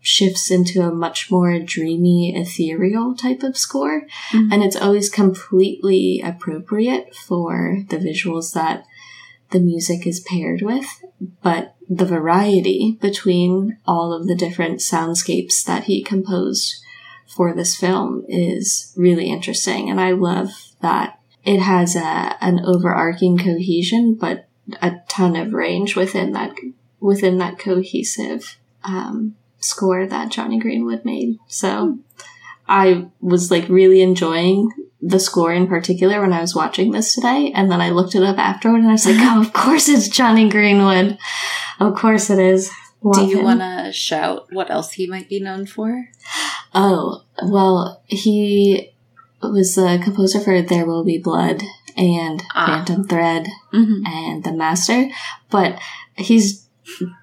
[0.00, 4.02] shifts into a much more dreamy, ethereal type of score.
[4.32, 4.52] Mhm.
[4.52, 8.84] And it's always completely appropriate for the visuals that
[9.50, 11.04] the music is paired with.
[11.42, 16.76] But the variety between all of the different soundscapes that he composed
[17.36, 19.88] for this film is really interesting.
[19.88, 24.48] And I love that it has a, an overarching cohesion, but
[24.80, 26.54] a ton of range within that
[27.00, 31.38] within that cohesive um, score that Jonny Greenwood made.
[31.48, 31.98] So
[32.68, 34.70] I was like really enjoying
[35.00, 38.22] the score in particular when I was watching this today, and then I looked it
[38.22, 41.18] up afterward, and I was like, "Oh, of course it's Jonny Greenwood.
[41.80, 42.70] Of course it is."
[43.12, 46.08] Do you want to shout what else he might be known for?
[46.72, 48.92] Oh, well, he
[49.42, 51.62] was the composer for There Will Be Blood
[51.96, 52.66] and Ah.
[52.84, 54.06] Phantom Thread Mm-hmm.
[54.06, 55.08] and The Master,
[55.50, 55.78] but
[56.16, 56.66] he's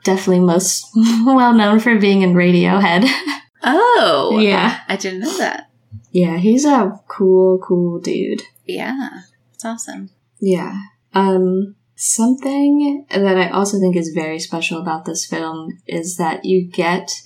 [0.04, 3.08] definitely most well known for being in Radiohead.
[3.62, 4.80] Oh, yeah.
[4.88, 5.70] I didn't know that.
[6.12, 8.44] Yeah, he's a cool, cool dude.
[8.66, 9.10] Yeah,
[9.54, 10.12] it's awesome.
[10.40, 10.80] Yeah.
[11.14, 16.66] Um, something that I also think is very special about this film is that you
[16.72, 17.22] get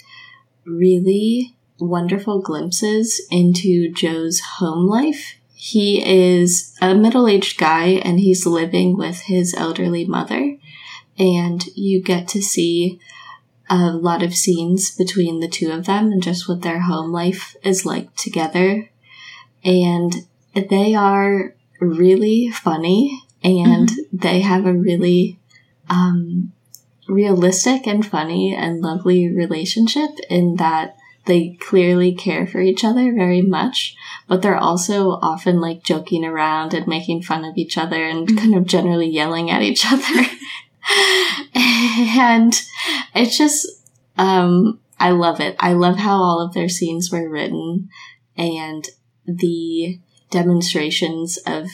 [0.65, 5.35] really wonderful glimpses into Joe's home life.
[5.65, 10.57] He is a middle aged guy and he's living with his elderly mother.
[11.17, 12.99] And you get to see
[13.69, 17.55] a lot of scenes between the two of them and just what their home life
[17.63, 18.91] is like together.
[19.63, 25.39] And they are really funny and they have a really
[25.89, 26.51] um,
[27.07, 33.41] realistic and funny and lovely relationship in that they clearly care for each other very
[33.41, 33.95] much,
[34.27, 38.37] but they're also often like joking around and making fun of each other and Mhm.
[38.37, 40.25] kind of generally yelling at each other.
[41.55, 42.61] and
[43.15, 43.67] it's just,
[44.17, 45.55] um, I love it.
[45.59, 47.89] I love how all of their scenes were written
[48.37, 48.87] and
[49.25, 51.69] the demonstrations of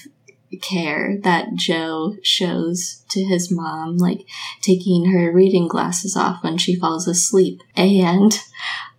[0.62, 4.26] care that Joe shows to his mom, like
[4.62, 7.62] taking her reading glasses off when she falls asleep.
[7.76, 8.38] And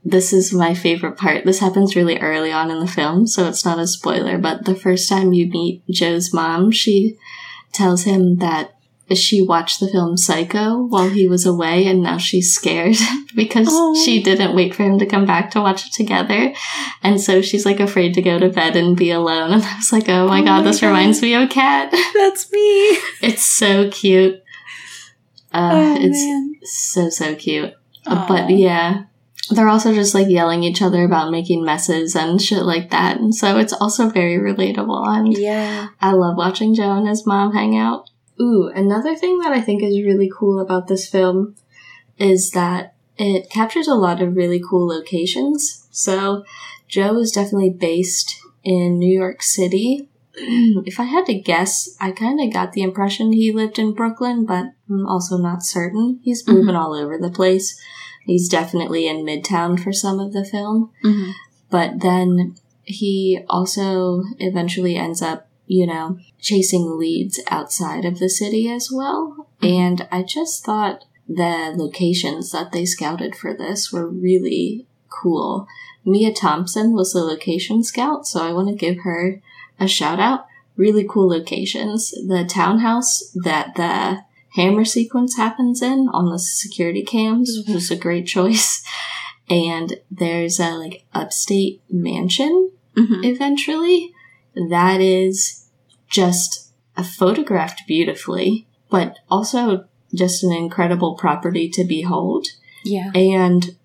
[0.04, 1.44] this is my favorite part.
[1.44, 4.74] This happens really early on in the film, so it's not a spoiler, but the
[4.74, 7.16] first time you meet Joe's mom, she
[7.72, 8.74] tells him that
[9.12, 12.94] she watched the film Psycho while he was away and now she's scared
[13.34, 13.92] because Oh.
[14.04, 16.52] she didn't wait for him to come back to watch it together.
[17.02, 19.50] And so she's like afraid to go to bed and be alone.
[19.54, 20.86] And I was like, oh my Oh god, my this God.
[20.86, 21.90] reminds me of Kat.
[22.14, 22.98] That's me.
[23.20, 24.40] it's so cute.
[25.52, 26.54] Uh, oh it's man.
[26.62, 27.74] so, so cute.
[28.06, 29.04] Uh, But yeah,
[29.50, 33.18] they're also just like yelling each other about making messes and shit like that.
[33.18, 35.06] And so it's also very relatable.
[35.06, 35.88] And Yeah.
[36.00, 38.08] I love watching Joe and his mom hang out.
[38.40, 41.56] Ooh, another thing that I think is really cool about this film
[42.16, 45.86] is that it captures a lot of really cool locations.
[45.90, 46.44] So
[46.88, 50.08] Joe is definitely based in New York City.
[50.34, 54.46] if I had to guess, I kind of got the impression he lived in Brooklyn,
[54.46, 56.20] but I'm also not certain.
[56.22, 56.60] He's mm-hmm.
[56.60, 57.78] moving all over the place.
[58.24, 61.30] He's definitely in Midtown for some of the film, Mm-hmm.
[61.70, 68.68] but then he also eventually ends up, you know, chasing leads outside of the city
[68.68, 69.48] as well.
[69.62, 75.66] And I just thought the locations that they scouted for this were really cool.
[76.04, 79.40] Mia Thompson was the location scout, so I want to give her
[79.78, 80.46] a shout out.
[80.76, 82.10] Really cool locations.
[82.10, 87.96] The townhouse that the hammer sequence happens in on the security cams which was a
[87.96, 88.82] great choice.
[89.48, 93.24] And there's a like upstate mansion Mm-hmm.
[93.24, 94.12] eventually
[94.54, 95.68] that is
[96.08, 102.48] just uh, photographed beautifully, but also just an incredible property to behold.
[102.84, 103.10] Yeah.
[103.14, 103.76] And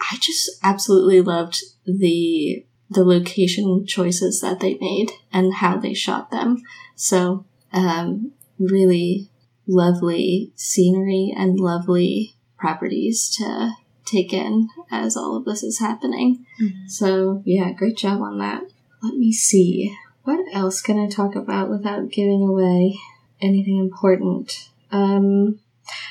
[0.00, 6.30] I just absolutely loved the the location choices that they made and how they shot
[6.30, 6.62] them.
[6.94, 9.28] So, um, really
[9.72, 13.72] lovely scenery and lovely properties to
[14.04, 16.44] take in as all of this is happening.
[16.60, 16.88] Mhm.
[16.88, 18.62] So, yeah, great job on that.
[19.02, 19.94] Let me see.
[20.24, 22.98] What else can I talk about without giving away
[23.40, 24.68] anything important?
[24.92, 25.58] Um,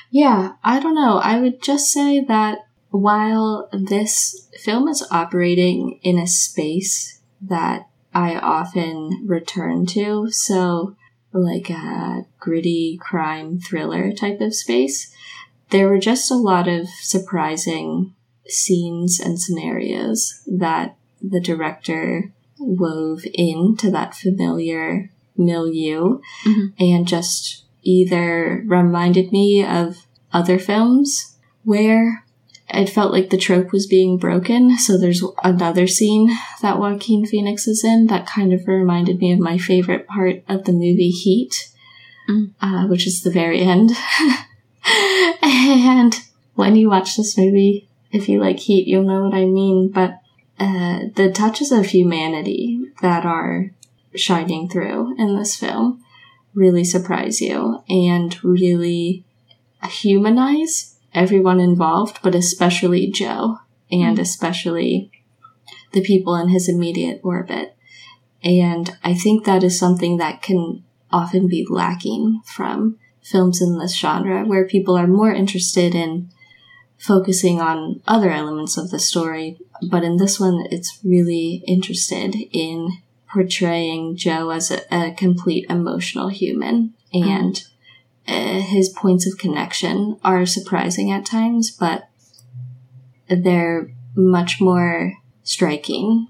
[0.10, 1.18] yeah, I don't know.
[1.18, 8.36] I would just say that while this film is operating in a space that I
[8.36, 10.96] often return to, so
[11.34, 15.14] like a gritty crime thriller type of space,
[15.70, 18.14] there were just a lot of surprising
[18.48, 26.74] scenes and scenarios that the director wove into that familiar milieu Mhm.
[26.80, 32.26] and just either reminded me of other films where
[32.74, 34.78] it felt like the trope was being broken.
[34.78, 39.40] So there's another scene that Joaquin Phoenix is in that kind of reminded me of
[39.40, 41.70] my favorite part of the movie Heat,
[42.30, 42.52] Mm.
[42.62, 43.92] uh, which is the very end.
[45.42, 46.20] and
[46.54, 49.90] when you watch this movie, if you like Heat, you'll know what I mean.
[49.90, 50.20] But
[50.60, 53.72] uh, the touches of humanity that are
[54.16, 56.04] shining through in this film
[56.54, 59.24] really surprise you and really
[59.90, 63.60] humanize everyone involved, but especially Joe
[63.92, 64.22] and mm.
[64.22, 65.12] especially
[65.92, 67.76] the people in his immediate orbit.
[68.44, 73.96] And I think that is something that can often be lacking from films in this
[73.96, 76.32] genre, where people are more interested in
[76.98, 79.60] focusing on other elements of the story.
[79.90, 82.90] But in this one, it's really interested in
[83.32, 86.94] portraying Joe as a, a complete emotional human.
[87.14, 87.28] Mm.
[87.28, 87.64] And
[88.28, 92.08] uh, his points of connection are surprising at times, but
[93.30, 95.14] they're much more
[95.44, 96.28] striking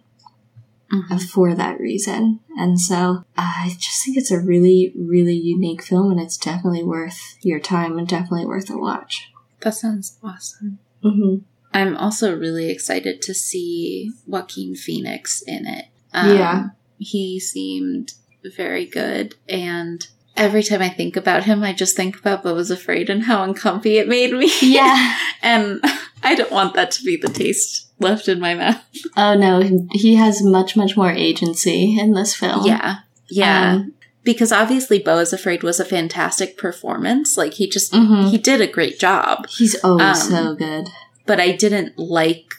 [0.92, 1.22] Mhm.
[1.30, 2.40] for that reason.
[2.58, 7.38] And so I just think it's a really, really unique film and it's definitely worth
[7.42, 9.32] your time and definitely worth a watch.
[9.62, 10.80] That sounds awesome.
[11.04, 11.44] Mm-hmm.
[11.74, 15.86] I'm also really excited to see Joaquin Phoenix in it.
[16.14, 16.70] Um, Yeah.
[16.98, 18.14] He seemed
[18.58, 19.36] very good.
[19.48, 20.06] And
[20.38, 23.44] every time I think about him, I just think about Beau was Afraid and how
[23.44, 24.52] uncomfy it made me.
[24.62, 25.18] Yeah.
[25.42, 25.82] and
[26.24, 28.82] I don't want that to be the taste left in my mouth.
[29.18, 29.62] oh no,
[29.92, 32.66] he has much, much more agency in this film.
[32.66, 32.98] Yeah.
[33.30, 33.74] Yeah.
[33.76, 37.38] Um, because obviously Beau is Afraid was a fantastic performance.
[37.38, 38.30] Like he just, Mhm.
[38.30, 39.48] he did a great job.
[39.48, 40.90] he's oh Um, so good.
[41.26, 42.54] but I didn't like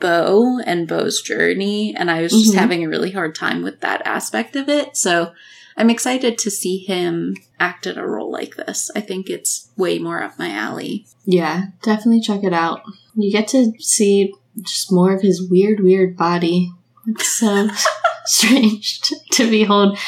[0.00, 2.58] Beau and Beau's journey, and I was just Mhm.
[2.58, 4.96] having a really hard time with that aspect of it.
[4.96, 5.32] So
[5.76, 8.90] I'm excited to see him act in a role like this.
[8.94, 11.06] I think it's way more up my alley.
[11.24, 12.82] Yeah, definitely check it out.
[13.16, 16.72] You get to see just more of his weird, weird body.
[17.06, 17.68] It's so
[18.24, 19.98] strange to, to behold,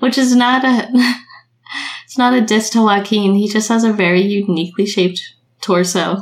[0.00, 0.90] which is not a.
[2.04, 3.34] It's not a diss to Joaquin.
[3.34, 6.16] He just has a very uniquely shaped torso.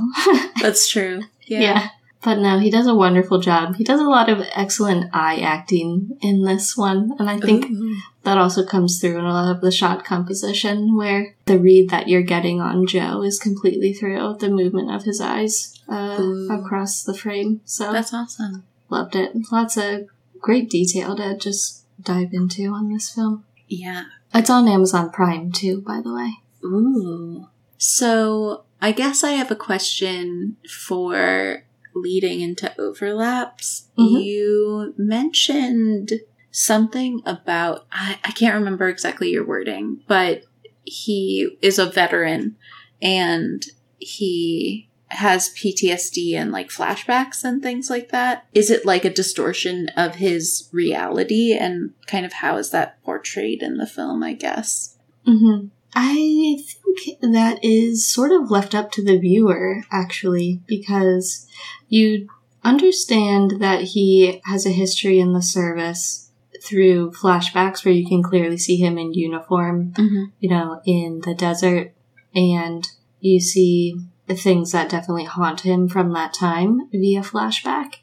[0.60, 1.22] That's true.
[1.46, 1.90] yeah.
[2.26, 3.76] But no, he does a wonderful job.
[3.76, 7.98] He does a lot of excellent eye acting in this one, and I think Ooh.
[8.24, 12.08] that also comes through in a lot of the shot composition where the read that
[12.08, 17.14] you're getting on Joe is completely through the movement of his eyes uh, across the
[17.14, 17.60] frame.
[17.64, 18.64] So That's awesome.
[18.90, 19.30] loved it.
[19.52, 20.08] Lots of
[20.40, 23.44] great detail to just dive into on this film.
[23.68, 24.06] Yeah.
[24.34, 26.32] It's on Amazon Prime too, by the way.
[26.64, 27.46] Ooh.
[27.78, 31.62] So I guess I have a question for
[32.02, 33.88] leading into overlaps.
[33.98, 34.24] Mhm.
[34.24, 36.12] You mentioned
[36.50, 40.44] something about, I, I can't remember exactly your wording, but
[40.84, 42.56] he is a veteran
[43.02, 43.64] and
[43.98, 48.46] he has PTSD and like flashbacks and things like that.
[48.54, 53.62] Is it like a distortion of his reality and kind of how is that portrayed
[53.62, 54.96] in the film, I guess?
[55.26, 55.68] Mm-hmm.
[55.94, 61.46] I think that is sort of left up to the viewer, actually, because
[61.88, 62.28] you
[62.64, 66.30] understand that he has a history in the service
[66.62, 70.24] through flashbacks where you can clearly see him in uniform, Mm-hmm.
[70.40, 71.94] you know, in the desert,
[72.34, 72.86] and
[73.20, 77.94] you see the things that definitely haunt him from that time via flashback.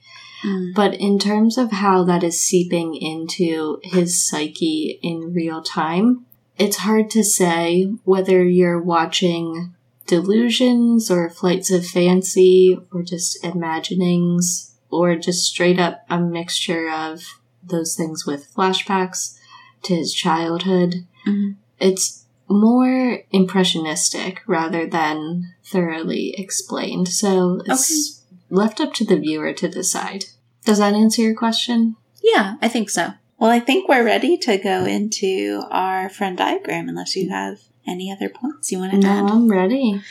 [0.44, 0.74] Mm.
[0.74, 6.26] But in terms of how that is seeping into his psyche in real time,
[6.58, 9.74] it's hard to say whether you're watching
[10.06, 17.24] delusions or flights of fancy or just imaginings or just straight up a mixture of
[17.64, 19.38] those things with flashbacks
[19.84, 21.06] to his childhood.
[21.26, 21.56] Mhm.
[21.80, 27.08] It's more impressionistic rather than thoroughly explained.
[27.08, 30.26] So it's left up to the viewer to decide.
[30.66, 31.96] Does that answer your question?
[32.22, 33.14] Yeah, I think so.
[33.44, 38.10] Well, I think we're ready to go into our Frenn Diagram unless you have any
[38.10, 39.30] other points you want to No, add.
[39.30, 40.02] I'm ready.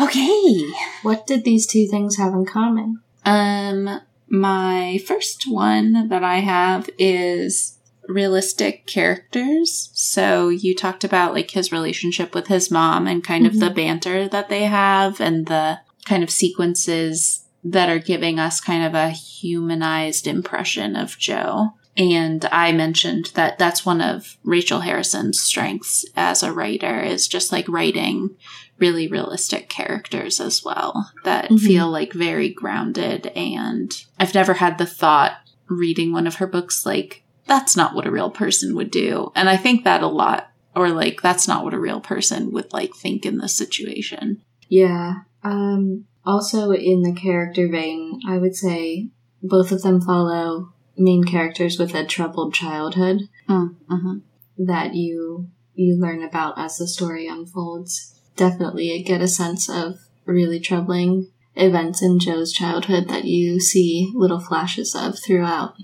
[0.00, 0.72] Okay.
[1.02, 3.02] What did these two things have in common?
[3.26, 4.00] Um,
[4.30, 7.76] my first one that I have is
[8.08, 9.90] realistic characters.
[9.92, 14.28] So you talked about like his relationship with his mom and kind of the banter
[14.28, 19.10] that they have and the kind of sequences that are giving us kind of a
[19.10, 21.74] humanized impression of Joe.
[21.96, 27.52] And I mentioned that that's one of Rachel Harrison's strengths as a writer is just
[27.52, 28.36] like writing
[28.78, 31.60] really realistic characters as well that Mhm.
[31.60, 33.28] feel like very grounded.
[33.28, 33.90] And
[34.20, 35.32] I've never had the thought
[35.68, 39.32] reading one of her books like, that's not what a real person would do.
[39.34, 42.72] And I think that a lot, or like, that's not what a real person would
[42.72, 44.42] like think in this situation.
[44.68, 45.20] Yeah.
[45.42, 49.08] Um, also, in the character vein, I would say
[49.42, 54.18] both of them follow main characters with a troubled childhood Mm-hmm.
[54.58, 58.14] that you you learn about as the story unfolds.
[58.34, 64.40] Definitely get a sense of really troubling events in Joe's childhood that you see little
[64.40, 65.74] flashes of throughout.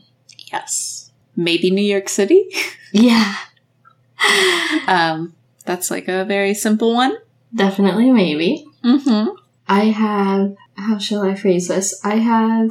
[0.53, 1.13] Yes.
[1.37, 2.45] Maybe New York City.
[2.95, 3.37] Yeah,
[4.87, 5.35] um,
[5.65, 7.17] that's like a very simple one.
[7.55, 8.67] definitely, maybe.
[8.85, 9.31] Mm-hmm.
[9.69, 11.99] I have, how shall I phrase this?
[12.05, 12.71] I have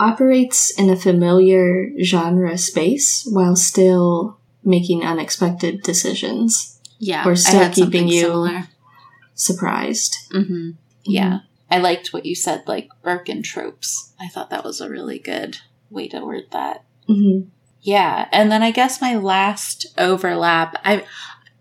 [0.00, 6.80] operates in a familiar genre space while still making unexpected decisions.
[6.98, 7.22] Yeah.
[7.26, 8.64] I still had keeping you- Similar.
[9.34, 10.16] Surprised.
[10.34, 10.70] Mm-hmm.
[11.04, 11.40] Yeah.
[11.70, 14.12] I liked what you said, like Birkin tropes.
[14.20, 16.84] I thought that was a really good way to word that.
[17.06, 17.42] hmm
[17.80, 21.04] Yeah, and then I guess my last overlap, I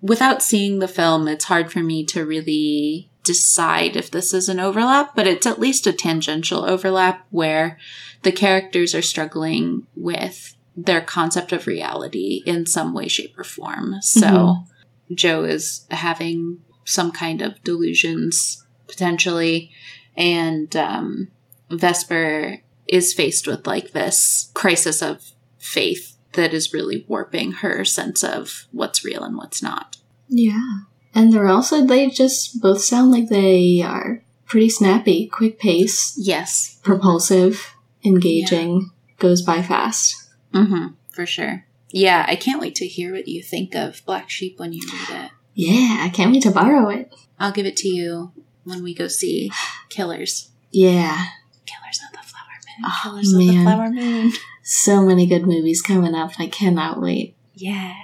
[0.01, 4.59] without seeing the film, it's hard for me to really decide if this is an
[4.59, 7.77] overlap, but it's at least a tangential overlap where
[8.23, 13.95] the characters are struggling with their concept of reality in some way shape or form.
[14.01, 14.65] So Mhm.
[15.13, 19.69] Joe is having some kind of delusions potentially
[20.17, 21.27] and um
[21.69, 28.23] Vesper is faced with like this crisis of faith that is really warping her sense
[28.23, 29.97] of what's real and what's not.
[30.27, 30.79] Yeah.
[31.13, 36.79] And they're also, they just both sound like they are pretty snappy, quick pace, Yes.
[36.83, 40.15] propulsive, engaging, goes by fast.
[40.53, 40.93] Mm-hmm.
[41.11, 41.65] For sure.
[41.91, 45.25] Yeah, I can't wait to hear what you think of Black Sheep when you read
[45.25, 45.31] it.
[45.55, 47.13] Yeah, I can't wait to borrow it.
[47.39, 48.31] I'll give it to you
[48.63, 49.51] when we go see
[49.89, 50.49] Killers.
[50.71, 51.25] Yeah.
[51.65, 52.85] Killers of the Flower Moon.
[52.85, 53.63] Oh, Killers of the.
[53.63, 54.31] Flower Moon.
[54.63, 56.31] So many good movies coming up.
[56.37, 57.35] I cannot wait.
[57.55, 57.95] Yeah.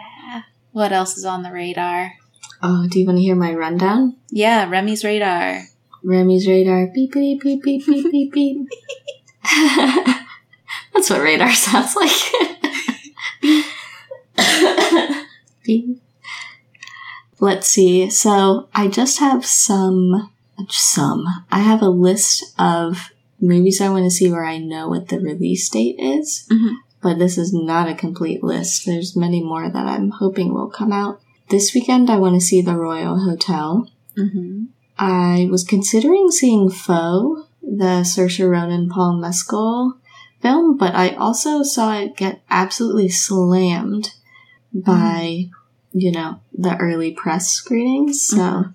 [0.72, 2.14] What else is on the radar?
[2.68, 4.16] Oh, do you want to hear my rundown?
[4.32, 5.62] Yeah, Remy's radar.
[6.04, 6.88] Remy's radar.
[6.88, 8.68] Beep, beep, beep, beep, beep, beep, beep.
[10.94, 12.12] That's what radar sounds like.
[15.64, 16.02] beep.
[17.40, 18.10] Let's see.
[18.10, 20.32] So I just have some,
[20.70, 21.26] some.
[21.52, 25.20] I have a list of movies I want to see where I know what the
[25.20, 26.48] release date is.
[26.52, 26.78] Mhm.
[27.04, 28.88] But this is not a complete list.
[28.88, 31.22] There's many more that I'm hoping will come out.
[31.50, 33.90] This weekend I want to see The Royal Hotel.
[34.18, 34.66] Mm-hmm.
[34.98, 39.98] I was considering seeing Foe, the Saoirse Ronan Paul Mescal
[40.42, 44.12] film, but I also saw it get absolutely slammed
[44.74, 45.50] by,
[45.94, 48.26] you know, the early press screenings.
[48.26, 48.74] So Mhm.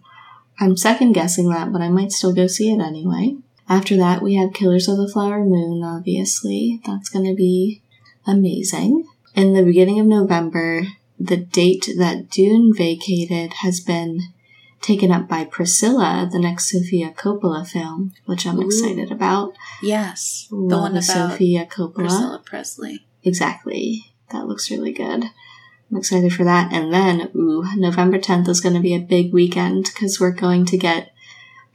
[0.61, 3.37] I'm second guessing that, but I might still go see it anyway.
[3.69, 6.81] After that, we have Killers of the Flower Moon, obviously.
[6.85, 7.83] That's going to be
[8.27, 9.05] amazing.
[9.35, 10.89] In the beginning of November,
[11.21, 14.21] the date that Dune vacated has been
[14.81, 18.67] taken up by Priscilla, the next Sofia Coppola film, which I'm Ooh.
[18.67, 19.53] excited about.
[19.83, 20.49] Yes.
[20.51, 21.95] the Love one about Sofia Coppola.
[21.95, 23.07] Priscilla Presley.
[23.23, 24.15] Exactly.
[24.33, 25.25] That looks really good.
[25.91, 26.73] I'm excited for that.
[26.73, 30.65] And then, ooh, November 10th is going to be a big weekend because we're going
[30.67, 31.13] to get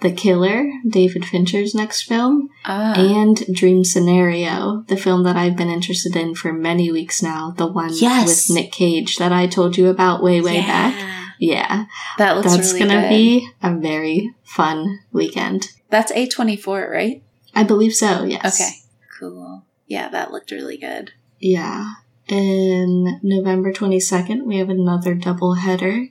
[0.06, 2.93] The Killer, David Fincher's next film, Ah.
[2.93, 7.56] and Dream Scenario, the film that I've been interested in for many weeks now.
[7.58, 8.47] The one Yes.
[8.47, 10.68] with Nick Cage that I told you about way, way yeah.
[10.68, 11.10] back.
[11.39, 11.86] Yeah,
[12.20, 13.10] That looks that's really going to good.
[13.10, 15.70] be a very fun weekend.
[15.89, 17.24] That's A24, right?
[17.56, 18.62] I believe so, yes.
[18.62, 18.72] Okay.
[19.20, 19.64] Cool.
[19.88, 21.14] Yeah, that looked really good.
[21.39, 21.93] Yeah.
[22.28, 26.10] In November 22nd, we have another double header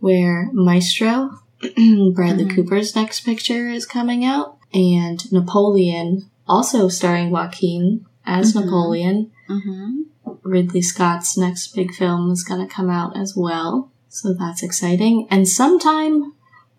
[0.00, 1.38] where Maestro,
[2.14, 2.54] Bradley Mhm.
[2.54, 8.64] Cooper's next picture, is coming out, and Napoleon, also starring Joaquin as Mhm.
[8.64, 9.30] Napoleon.
[9.50, 10.02] Mm-hmm.
[10.42, 13.90] Ridley Scott's next big film is going to come out as well.
[14.08, 15.26] So that's exciting.
[15.30, 16.32] And sometime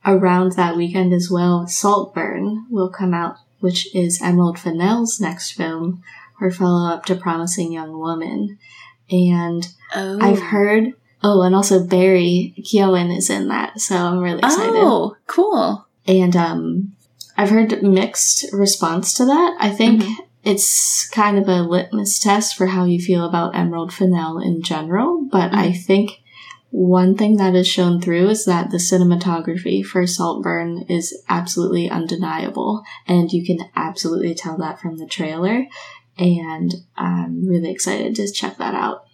[0.06, 6.02] around that weekend as well, Saltburn will come out, which is Emerald Fennell's next film,
[6.40, 8.58] her follow up to Promising Young Woman.
[9.12, 10.20] And Oh.
[10.22, 14.74] I've heard, oh, and also Barry Keoghan is in that, so I'm really excited.
[14.76, 15.86] Oh, cool.
[16.08, 16.94] And um,
[17.38, 19.58] I've heard mixed response to that.
[19.60, 20.14] I think Mhm.
[20.44, 25.28] it's kind of a litmus test for how you feel about Emerald Fennell in general.
[25.30, 26.22] But I think
[26.72, 32.84] one thing that is shown through is that the cinematography for Saltburn is absolutely undeniable,
[33.08, 35.68] and you can absolutely tell that from the trailer.
[36.18, 39.06] And I'm really excited to check that out.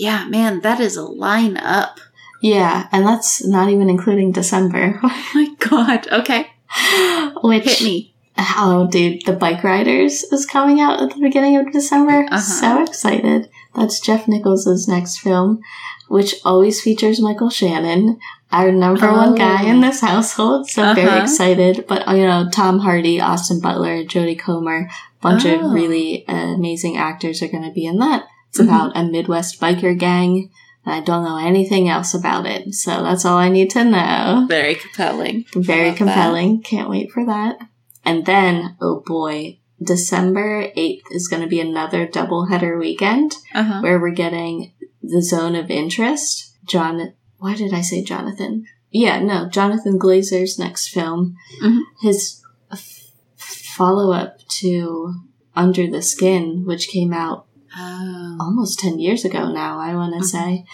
[0.00, 1.98] Yeah, man, that is a lineup.
[2.40, 6.08] Yeah, and that's not even including December, Oh my god.
[6.10, 6.46] Okay.
[7.42, 8.14] which Hit me.
[8.38, 12.24] Oh, dude, the Bike Riders is coming out at the beginning of December.
[12.30, 12.38] Uh-huh.
[12.40, 13.50] So excited.
[13.74, 15.60] That's Jeff Nichols' next film,
[16.08, 18.18] which always features Michael Shannon,
[18.50, 19.16] our number Oh.
[19.16, 20.70] one guy in this household.
[20.70, 21.22] So very Uh-huh.
[21.24, 21.84] excited.
[21.86, 24.88] But, you know, Tom Hardy, Austin Butler, Jodie Comer,
[25.20, 25.56] bunch Oh.
[25.60, 28.24] of really uh, amazing actors are going to be in that.
[28.50, 30.50] It's about a Midwest biker gang.
[30.84, 32.74] And I don't know anything else about it.
[32.74, 34.46] So that's all I need to know.
[34.48, 35.44] Very compelling.
[35.54, 36.62] Very compelling.
[36.62, 37.58] Can't wait for that.
[38.04, 43.80] And then, oh boy, December 8th is going to be another doubleheader weekend Uh huh.
[43.82, 44.72] where we're getting
[45.02, 46.56] The Zone of Interest.
[46.66, 48.64] John, why did I say Jonathan?
[48.90, 51.36] Yeah, no, Jonathan Glazer's next film.
[51.62, 51.80] Mhm.
[52.00, 52.42] His
[52.72, 55.14] f- follow up to
[55.54, 57.46] Under the Skin, which came out
[57.82, 58.36] Oh.
[58.40, 60.30] almost 10 years ago now, I want to Mhm.
[60.30, 60.64] say.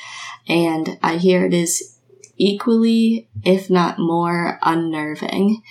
[0.48, 1.96] And I hear it is
[2.36, 5.62] equally, if not more, unnerving.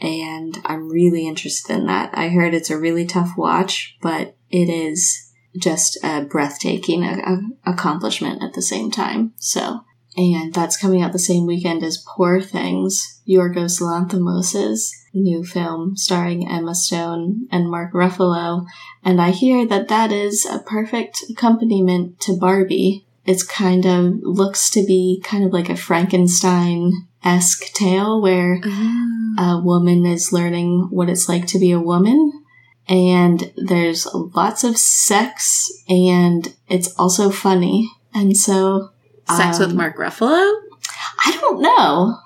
[0.00, 2.10] And I'm really interested in that.
[2.14, 7.70] I heard it's a really tough watch, but it is just a breathtaking a- a-
[7.70, 9.32] accomplishment at the same time.
[9.36, 9.80] So,
[10.16, 16.48] and that's coming out the same weekend as Poor Things, Yorgos Lanthimos' new film starring
[16.48, 18.66] Emma Stone and Mark Ruffalo.
[19.04, 23.04] And I hear that that is a perfect accompaniment to Barbie.
[23.24, 26.92] It's kind of looks to be kind of like a Frankenstein
[27.24, 29.34] esque tale where Oh.
[29.38, 32.32] a woman is learning what it's like to be a woman.
[32.88, 37.90] And there's lots of sex and it's also funny.
[38.14, 38.90] And so
[39.28, 40.54] Sex with um, Mark Ruffalo?
[41.18, 42.18] I don't know.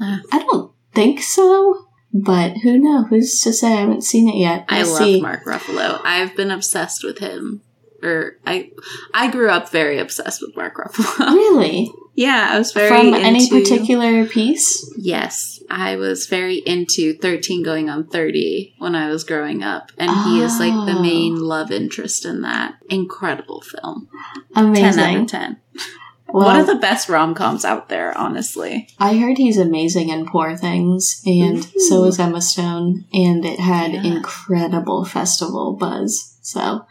[0.00, 0.18] Uh.
[0.32, 1.85] I don't think so.
[2.24, 3.06] But who knows?
[3.10, 3.72] Who's to say?
[3.74, 4.64] I haven't seen it yet.
[4.68, 5.20] I We'll love see.
[5.20, 6.00] Mark Ruffalo.
[6.04, 7.62] I've been obsessed with him.
[8.02, 8.70] Or I
[9.14, 11.26] I grew up very obsessed with Mark Ruffalo.
[11.34, 11.90] Really?
[12.14, 14.92] yeah, I was very From into, any particular piece?
[14.96, 19.92] Yes, I was very into 13 going on 30 when I was growing up.
[19.98, 21.02] And he is like the Oh.
[21.02, 22.74] main love interest in that.
[22.88, 24.08] Incredible film.
[24.54, 25.16] 10 out Amazing.
[25.22, 25.56] of 10.
[26.28, 28.88] Well, One of the best rom coms out there, honestly.
[28.98, 33.92] I heard he's amazing in Poor Things, and so is Emma Stone, and it had
[33.92, 34.02] Yeah.
[34.04, 36.36] incredible festival buzz.
[36.42, 36.84] So,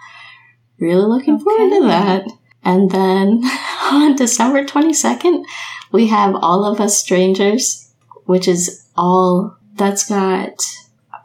[0.80, 2.24] really looking forward to that.
[2.64, 3.44] And then
[3.92, 5.44] on December 22nd,
[5.92, 7.92] we have All of Us Strangers,
[8.26, 10.64] which is all that's got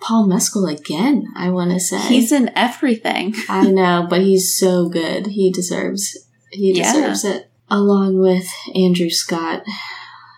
[0.00, 1.98] Paul Mescal again, I want to say.
[2.00, 3.34] He's in everything.
[3.48, 5.28] I know, but he's so good.
[5.28, 6.16] He deserves
[6.50, 6.92] he Yeah.
[6.92, 7.49] deserves it.
[7.70, 9.62] Along with Andrew Scott.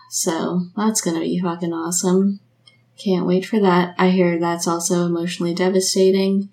[0.09, 2.39] So that's gonna be fucking awesome.
[3.03, 3.95] Can't wait for that.
[3.97, 6.49] I hear that's also emotionally devastating.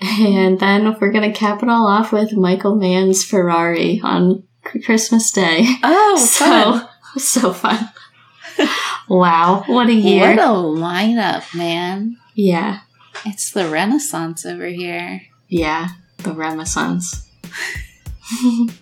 [0.00, 4.42] And then we're gonna cap it all off with Michael Mann's Ferrari on
[4.84, 5.64] Christmas Day.
[5.82, 6.88] Oh, so fun.
[7.18, 7.88] so fun.
[9.08, 10.30] wow, what a year.
[10.36, 12.16] What a lineup, man.
[12.34, 12.80] yeah.
[13.24, 15.22] It's the Renaissance over here.
[15.48, 15.88] Yeah.
[16.18, 17.28] The Renaissance.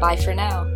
[0.00, 0.73] Bye for now.